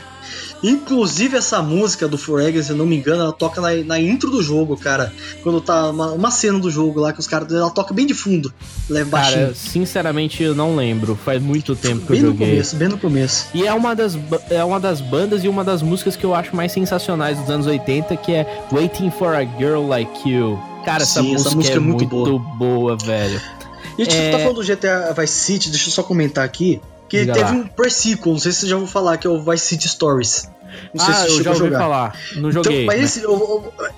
[0.64, 4.30] Inclusive essa música do Forever, se eu não me engano, ela toca na, na intro
[4.30, 5.14] do jogo, cara.
[5.42, 7.52] Quando tá uma, uma, cena do jogo lá que os caras.
[7.52, 8.54] Ela toca bem de fundo.
[8.90, 9.56] Leva cara, baixinho.
[9.56, 11.16] sinceramente eu não lembro.
[11.16, 12.40] Faz muito tempo que bem eu joguei.
[12.40, 13.46] Bem no começo, bem no começo.
[13.54, 14.18] E é uma, das,
[14.50, 17.68] é uma das bandas e uma das músicas que eu acho mais sensacionais dos anos
[17.68, 20.60] 80, que é Waiting for a Girl Like You.
[20.86, 22.40] Cara, essa, Sim, música, essa música é, é, muito, boa.
[22.40, 23.42] boa, velho.
[23.98, 24.32] E a gente é...
[24.32, 26.82] tá falando do GTA Vice City, deixa eu só comentar aqui.
[27.08, 27.52] Que Diga teve lá.
[27.52, 30.48] um pre-sequel, não sei se você já ouviu falar, que é o Vice City Stories.
[30.94, 31.80] Não sei ah, se eu já ouvi jogar.
[31.80, 32.16] falar.
[32.36, 32.84] Não então, joguei.
[32.84, 33.26] Então, mas, esse,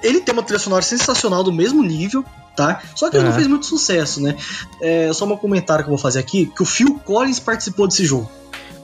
[0.01, 2.23] ele tem uma trilha sonora sensacional do mesmo nível,
[2.55, 2.81] tá?
[2.95, 4.37] Só que ele não fez muito sucesso, né?
[4.81, 8.05] É só um comentário que eu vou fazer aqui, que o Phil Collins participou desse
[8.05, 8.29] jogo.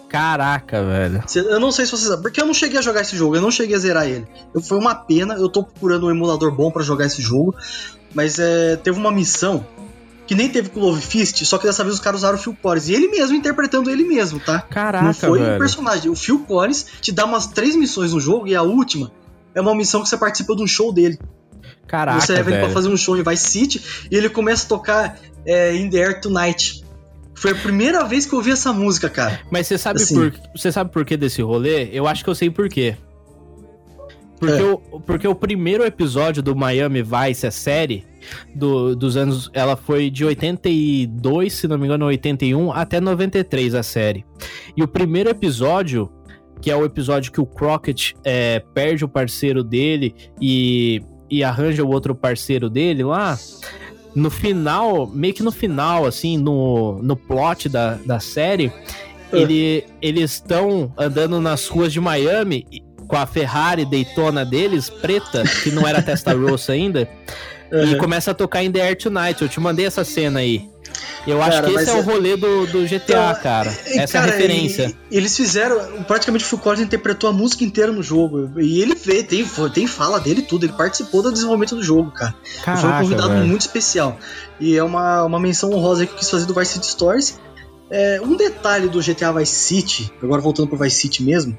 [0.10, 1.24] Caraca, velho.
[1.36, 3.42] Eu não sei se vocês sabem, porque eu não cheguei a jogar esse jogo, eu
[3.42, 4.26] não cheguei a zerar ele.
[4.54, 7.54] Eu, foi uma pena, eu tô procurando um emulador bom para jogar esse jogo,
[8.14, 9.66] mas é, teve uma missão
[10.28, 12.42] que nem teve com o Love Fist, só que dessa vez os caras usaram o
[12.42, 12.90] Phil Collins.
[12.90, 14.60] E ele mesmo interpretando ele mesmo, tá?
[14.62, 15.56] Caraca, Não foi velho.
[15.56, 16.12] um personagem.
[16.12, 19.12] O Phil Collins te dá umas três missões no jogo e a última
[19.56, 21.18] é uma missão que você participa de um show dele.
[21.88, 24.70] Caraca, Você leva ele pra fazer um show em Vice City e ele começa a
[24.70, 26.84] tocar é, In The Air Tonight.
[27.34, 29.40] Foi a primeira vez que eu ouvi essa música, cara.
[29.50, 30.16] Mas você sabe, assim.
[30.16, 31.90] por, você sabe por que desse rolê?
[31.94, 32.98] Eu acho que eu sei por quê.
[34.40, 34.66] Porque, é.
[34.66, 38.06] o, porque o primeiro episódio do Miami Vice, a série,
[38.56, 39.50] do, dos anos.
[39.54, 44.26] Ela foi de 82, se não me engano, 81 até 93 a série.
[44.76, 46.12] E o primeiro episódio,
[46.62, 51.84] que é o episódio que o Crockett é, perde o parceiro dele e, e arranja
[51.84, 53.38] o outro parceiro dele lá.
[54.16, 58.72] No final, meio que no final, assim, no, no plot da, da série,
[59.32, 59.40] é.
[59.40, 62.66] ele, eles estão andando nas ruas de Miami
[63.08, 67.10] com a Ferrari Daytona deles, preta, que não era testa rossa ainda,
[67.72, 67.92] uhum.
[67.92, 69.42] e começa a tocar em The Air Tonight.
[69.42, 70.70] Eu te mandei essa cena aí.
[71.26, 73.70] Eu acho cara, que esse é, é o rolê do, do GTA, então, cara.
[73.70, 74.98] Essa cara, é a referência.
[75.12, 76.04] E, eles fizeram.
[76.04, 78.60] Praticamente o Phil Collins interpretou a música inteira no jogo.
[78.60, 80.66] E ele vê, tem, tem fala dele tudo.
[80.66, 82.34] Ele participou do desenvolvimento do jogo, cara.
[82.64, 83.46] Caraca, foi um convidado velho.
[83.46, 84.18] muito especial.
[84.60, 87.40] E é uma, uma menção honrosa que eu quis fazer do Vice City Stories.
[87.90, 91.58] É, um detalhe do GTA Vice City, agora voltando pro Vice City mesmo,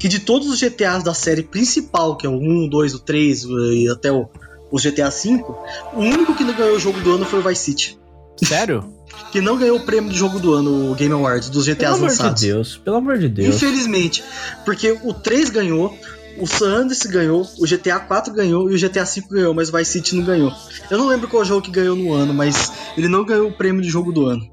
[0.00, 3.44] que de todos os GTAs da série principal, que é o 1, 2, o 3
[3.44, 4.26] e até o,
[4.72, 5.44] o GTA V,
[5.92, 7.98] o único que não ganhou o jogo do ano foi o Vice City.
[8.42, 8.94] Sério?
[9.30, 12.06] que não ganhou o prêmio de jogo do ano, o Game Awards, dos GTAs pelo
[12.06, 12.16] lançados.
[12.16, 13.56] Pelo amor de Deus, pelo amor de Deus.
[13.56, 14.24] Infelizmente,
[14.64, 15.94] porque o 3 ganhou,
[16.38, 19.76] o San Andreas ganhou, o GTA 4 ganhou e o GTA 5 ganhou, mas o
[19.76, 20.50] Vice City não ganhou.
[20.90, 23.82] Eu não lembro qual jogo que ganhou no ano, mas ele não ganhou o prêmio
[23.82, 24.48] de jogo do ano.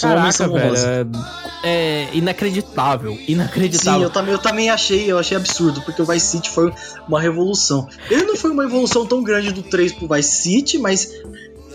[0.00, 1.06] Caraca, velho, é,
[1.62, 4.00] é, inacreditável, inacreditável.
[4.00, 6.72] Sim, eu também, eu também achei, eu achei absurdo, porque o Vice City foi
[7.06, 7.88] uma revolução.
[8.10, 11.10] Ele não foi uma evolução tão grande do 3 pro Vice City, mas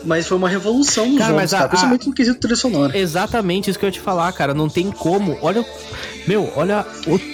[0.03, 2.97] mas foi uma revolução nos cara, jogos, a, cara, principalmente no quesito trilha sonora.
[2.97, 4.53] Exatamente isso que eu ia te falar, cara.
[4.53, 5.38] Não tem como.
[5.41, 5.66] Olha,
[6.28, 6.86] meu, olha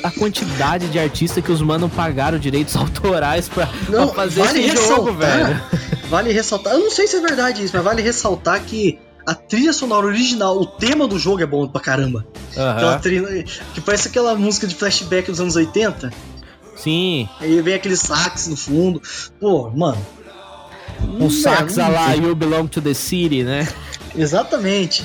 [0.03, 4.65] a quantidade de artistas que os manos pagaram direitos autorais pra, não, pra fazer vale
[4.65, 5.61] esse jogo, velho.
[6.09, 6.73] Vale ressaltar.
[6.73, 10.57] Eu não sei se é verdade isso, mas vale ressaltar que a trilha sonora original,
[10.59, 12.26] o tema do jogo é bom pra caramba.
[12.55, 12.99] Uhum.
[12.99, 16.11] Trilha, que parece aquela música de flashback dos anos 80.
[16.76, 17.28] Sim.
[17.39, 19.01] Aí vem aquele sax no fundo.
[19.39, 20.05] Pô, mano.
[21.01, 23.67] Um sax a lá You Belong to the City, né?
[24.15, 25.03] Exatamente.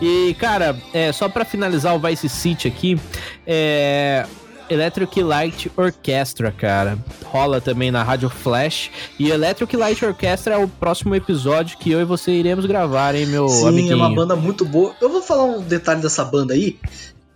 [0.00, 3.00] E, cara, é, só para finalizar o Vice City aqui,
[3.46, 4.26] é,
[4.68, 6.98] Electric Light Orchestra, cara.
[7.24, 8.90] Rola também na Rádio Flash.
[9.18, 13.26] E Electric Light Orchestra é o próximo episódio que eu e você iremos gravar, hein,
[13.26, 13.92] meu Sim, amiguinho.
[13.92, 14.94] é uma banda muito boa.
[15.00, 16.78] Eu vou falar um detalhe dessa banda aí,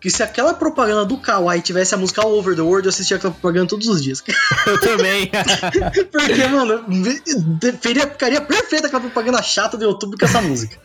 [0.01, 3.17] que se aquela propaganda do Kawaii tivesse a música All Over the World, eu assistia
[3.17, 4.23] aquela propaganda todos os dias.
[4.67, 5.31] Eu também.
[6.11, 6.85] Porque, mano,
[7.61, 10.79] ficaria, ficaria perfeita aquela propaganda chata do YouTube com essa música.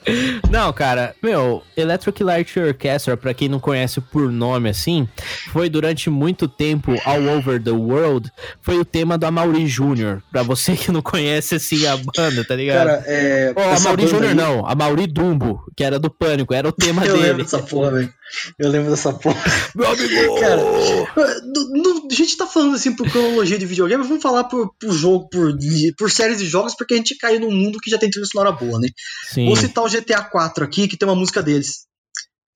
[0.49, 5.07] Não, cara, meu, Electric Light Orchestra, pra quem não conhece por nome assim,
[5.51, 10.21] foi durante muito tempo All Over the World, foi o tema do Amaury Jr.
[10.31, 12.87] Pra você que não conhece assim a banda, tá ligado?
[12.87, 13.53] Cara, é.
[13.55, 14.23] Oh, Amaury Jr.
[14.23, 14.33] Aí...
[14.33, 17.23] não, Amaury Dumbo, que era do Pânico, era o tema eu dele.
[17.23, 18.13] Eu lembro dessa porra, velho.
[18.57, 19.41] Eu lembro dessa porra.
[19.75, 20.39] Meu amigo!
[20.39, 20.61] Cara,
[21.43, 25.29] no, a gente tá falando assim por cronologia de videogame, vamos falar por, por jogo,
[25.29, 25.53] por,
[25.97, 28.51] por séries de jogos, porque a gente caiu num mundo que já tem trilha sonora
[28.51, 28.87] boa, né?
[29.29, 29.45] Sim.
[29.45, 31.85] Vou citar o GTA 4 aqui, que tem uma música deles.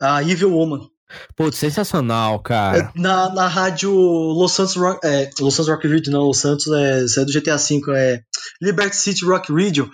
[0.01, 0.87] A Evil Woman.
[1.35, 2.77] Putz, sensacional, cara.
[2.77, 5.05] É, na, na rádio Los Santos Rock.
[5.05, 8.21] É, Los Santos Rock Radio, não, Los Santos é, é do GTA V, é
[8.61, 9.89] Liberty City Rock Radio.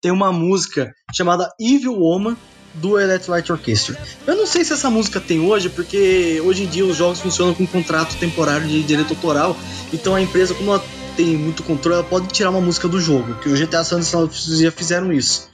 [0.00, 2.36] Tem uma música chamada Evil Woman
[2.74, 3.98] do Electric Orchestra.
[4.26, 7.54] Eu não sei se essa música tem hoje, porque hoje em dia os jogos funcionam
[7.54, 9.56] com contrato temporário de direito autoral,
[9.92, 10.84] então a empresa, como ela
[11.16, 14.44] tem muito controle, ela pode tirar uma música do jogo, que o GTA San Andreas
[14.58, 15.50] já fizeram isso.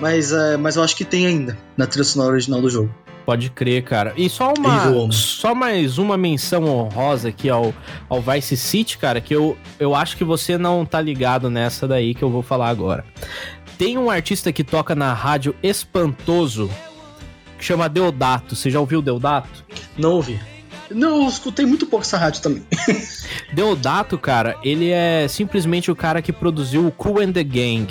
[0.00, 2.92] Mas, é, mas eu acho que tem ainda na trilha sonora original do jogo.
[3.24, 4.12] Pode crer, cara.
[4.16, 7.72] E só uma, só mais uma menção honrosa aqui ao,
[8.08, 12.14] ao Vice City, cara, que eu, eu acho que você não tá ligado nessa daí
[12.14, 13.04] que eu vou falar agora.
[13.78, 16.70] Tem um artista que toca na rádio Espantoso,
[17.58, 18.54] que chama Deodato.
[18.54, 19.64] Você já ouviu Deodato?
[19.96, 20.40] Não ouvi.
[20.90, 22.62] Não, eu escutei muito pouco essa rádio também.
[23.52, 27.88] Deodato, cara, ele é simplesmente o cara que produziu o Cool and the Gang.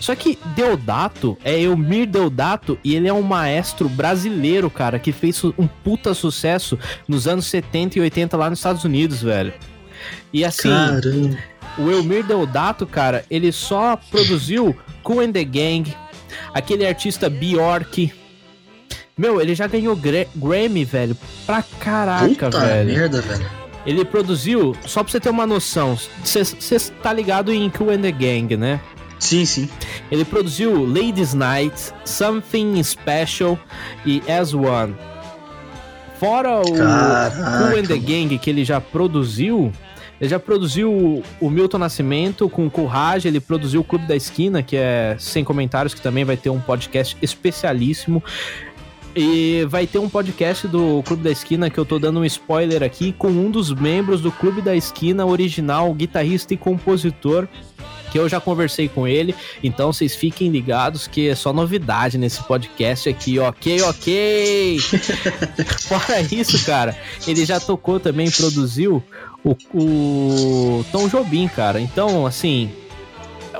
[0.00, 5.42] Só que Deodato é Elmir Deodato e ele é um maestro brasileiro, cara, que fez
[5.44, 9.52] um puta sucesso nos anos 70 e 80 lá nos Estados Unidos, velho.
[10.32, 11.38] E assim, Caramba.
[11.78, 15.94] O Elmir Deodato, cara, ele só produziu Cool and the Gang,
[16.54, 18.12] aquele artista Bjork.
[19.16, 21.16] Meu, ele já ganhou Grammy, velho,
[21.46, 22.92] pra caraca, Puta velho.
[22.92, 23.46] merda, velho.
[23.84, 28.12] Ele produziu, só pra você ter uma noção, você tá ligado em Cool and the
[28.12, 28.80] Gang, né?
[29.18, 29.68] Sim, sim.
[30.10, 33.58] Ele produziu Ladies Night, Something Special
[34.06, 34.96] e As One.
[36.18, 39.72] Fora o Cool and the Gang que ele já produziu,
[40.22, 44.76] ele já produziu o Milton Nascimento com Courage, ele produziu o Clube da Esquina, que
[44.76, 48.22] é sem comentários, que também vai ter um podcast especialíssimo.
[49.16, 52.84] E vai ter um podcast do Clube da Esquina que eu tô dando um spoiler
[52.84, 57.48] aqui com um dos membros do Clube da Esquina original, guitarrista e compositor
[58.12, 62.42] que eu já conversei com ele, então vocês fiquem ligados que é só novidade nesse
[62.42, 64.78] podcast aqui, ok, ok.
[65.80, 66.94] Fora isso, cara,
[67.26, 69.02] ele já tocou também, produziu
[69.44, 71.80] o, o Tom Jobim, cara.
[71.80, 72.70] Então, assim,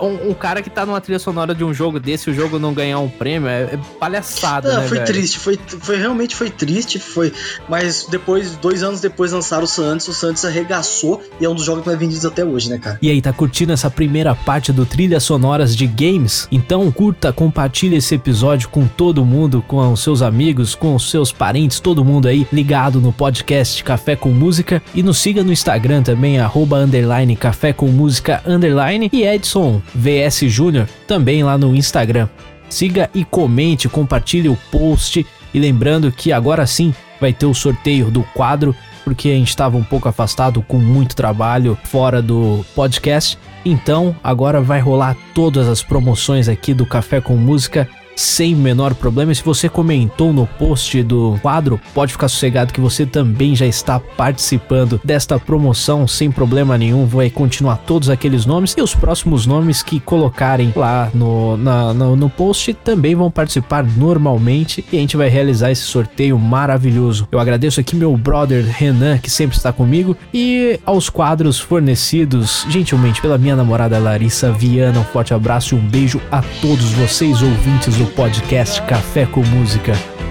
[0.06, 2.74] um, um, cara que tá numa trilha sonora de um jogo desse, o jogo não
[2.74, 5.12] ganhar um prêmio, é, é palhaçada, não, né, foi velho?
[5.12, 7.32] triste, foi, foi realmente foi triste, foi,
[7.68, 11.64] mas depois, dois anos depois lançaram o Santos, o Santos arregaçou e é um dos
[11.64, 12.98] jogos mais vendidos até hoje, né, cara?
[13.00, 16.48] E aí, tá curtindo essa primeira parte do Trilhas Sonoras de Games?
[16.50, 21.32] Então curta, compartilhe esse episódio com todo mundo, com os seus amigos, com os seus
[21.32, 26.02] parentes, todo mundo aí ligado no podcast Café com Música e nos siga no Instagram
[26.02, 32.28] também, arroba underline Café com Música underline e Edson VS Júnior, também lá no Instagram.
[32.68, 38.10] Siga e comente, compartilhe o post e lembrando que agora sim vai ter o sorteio
[38.10, 38.74] do quadro,
[39.04, 43.38] porque a gente estava um pouco afastado com muito trabalho fora do podcast.
[43.64, 49.32] Então, agora vai rolar todas as promoções aqui do Café com Música sem menor problema.
[49.32, 53.66] E se você comentou no post do quadro, pode ficar sossegado que você também já
[53.66, 57.06] está participando desta promoção sem problema nenhum.
[57.06, 62.16] Vai continuar todos aqueles nomes e os próximos nomes que colocarem lá no, na, no,
[62.16, 67.28] no post também vão participar normalmente e a gente vai realizar esse sorteio maravilhoso.
[67.30, 73.20] Eu agradeço aqui meu brother Renan, que sempre está comigo, e aos quadros fornecidos gentilmente
[73.20, 75.00] pela minha namorada Larissa Viana.
[75.00, 80.21] Um forte abraço e um beijo a todos vocês ouvintes do podcast Café com Música.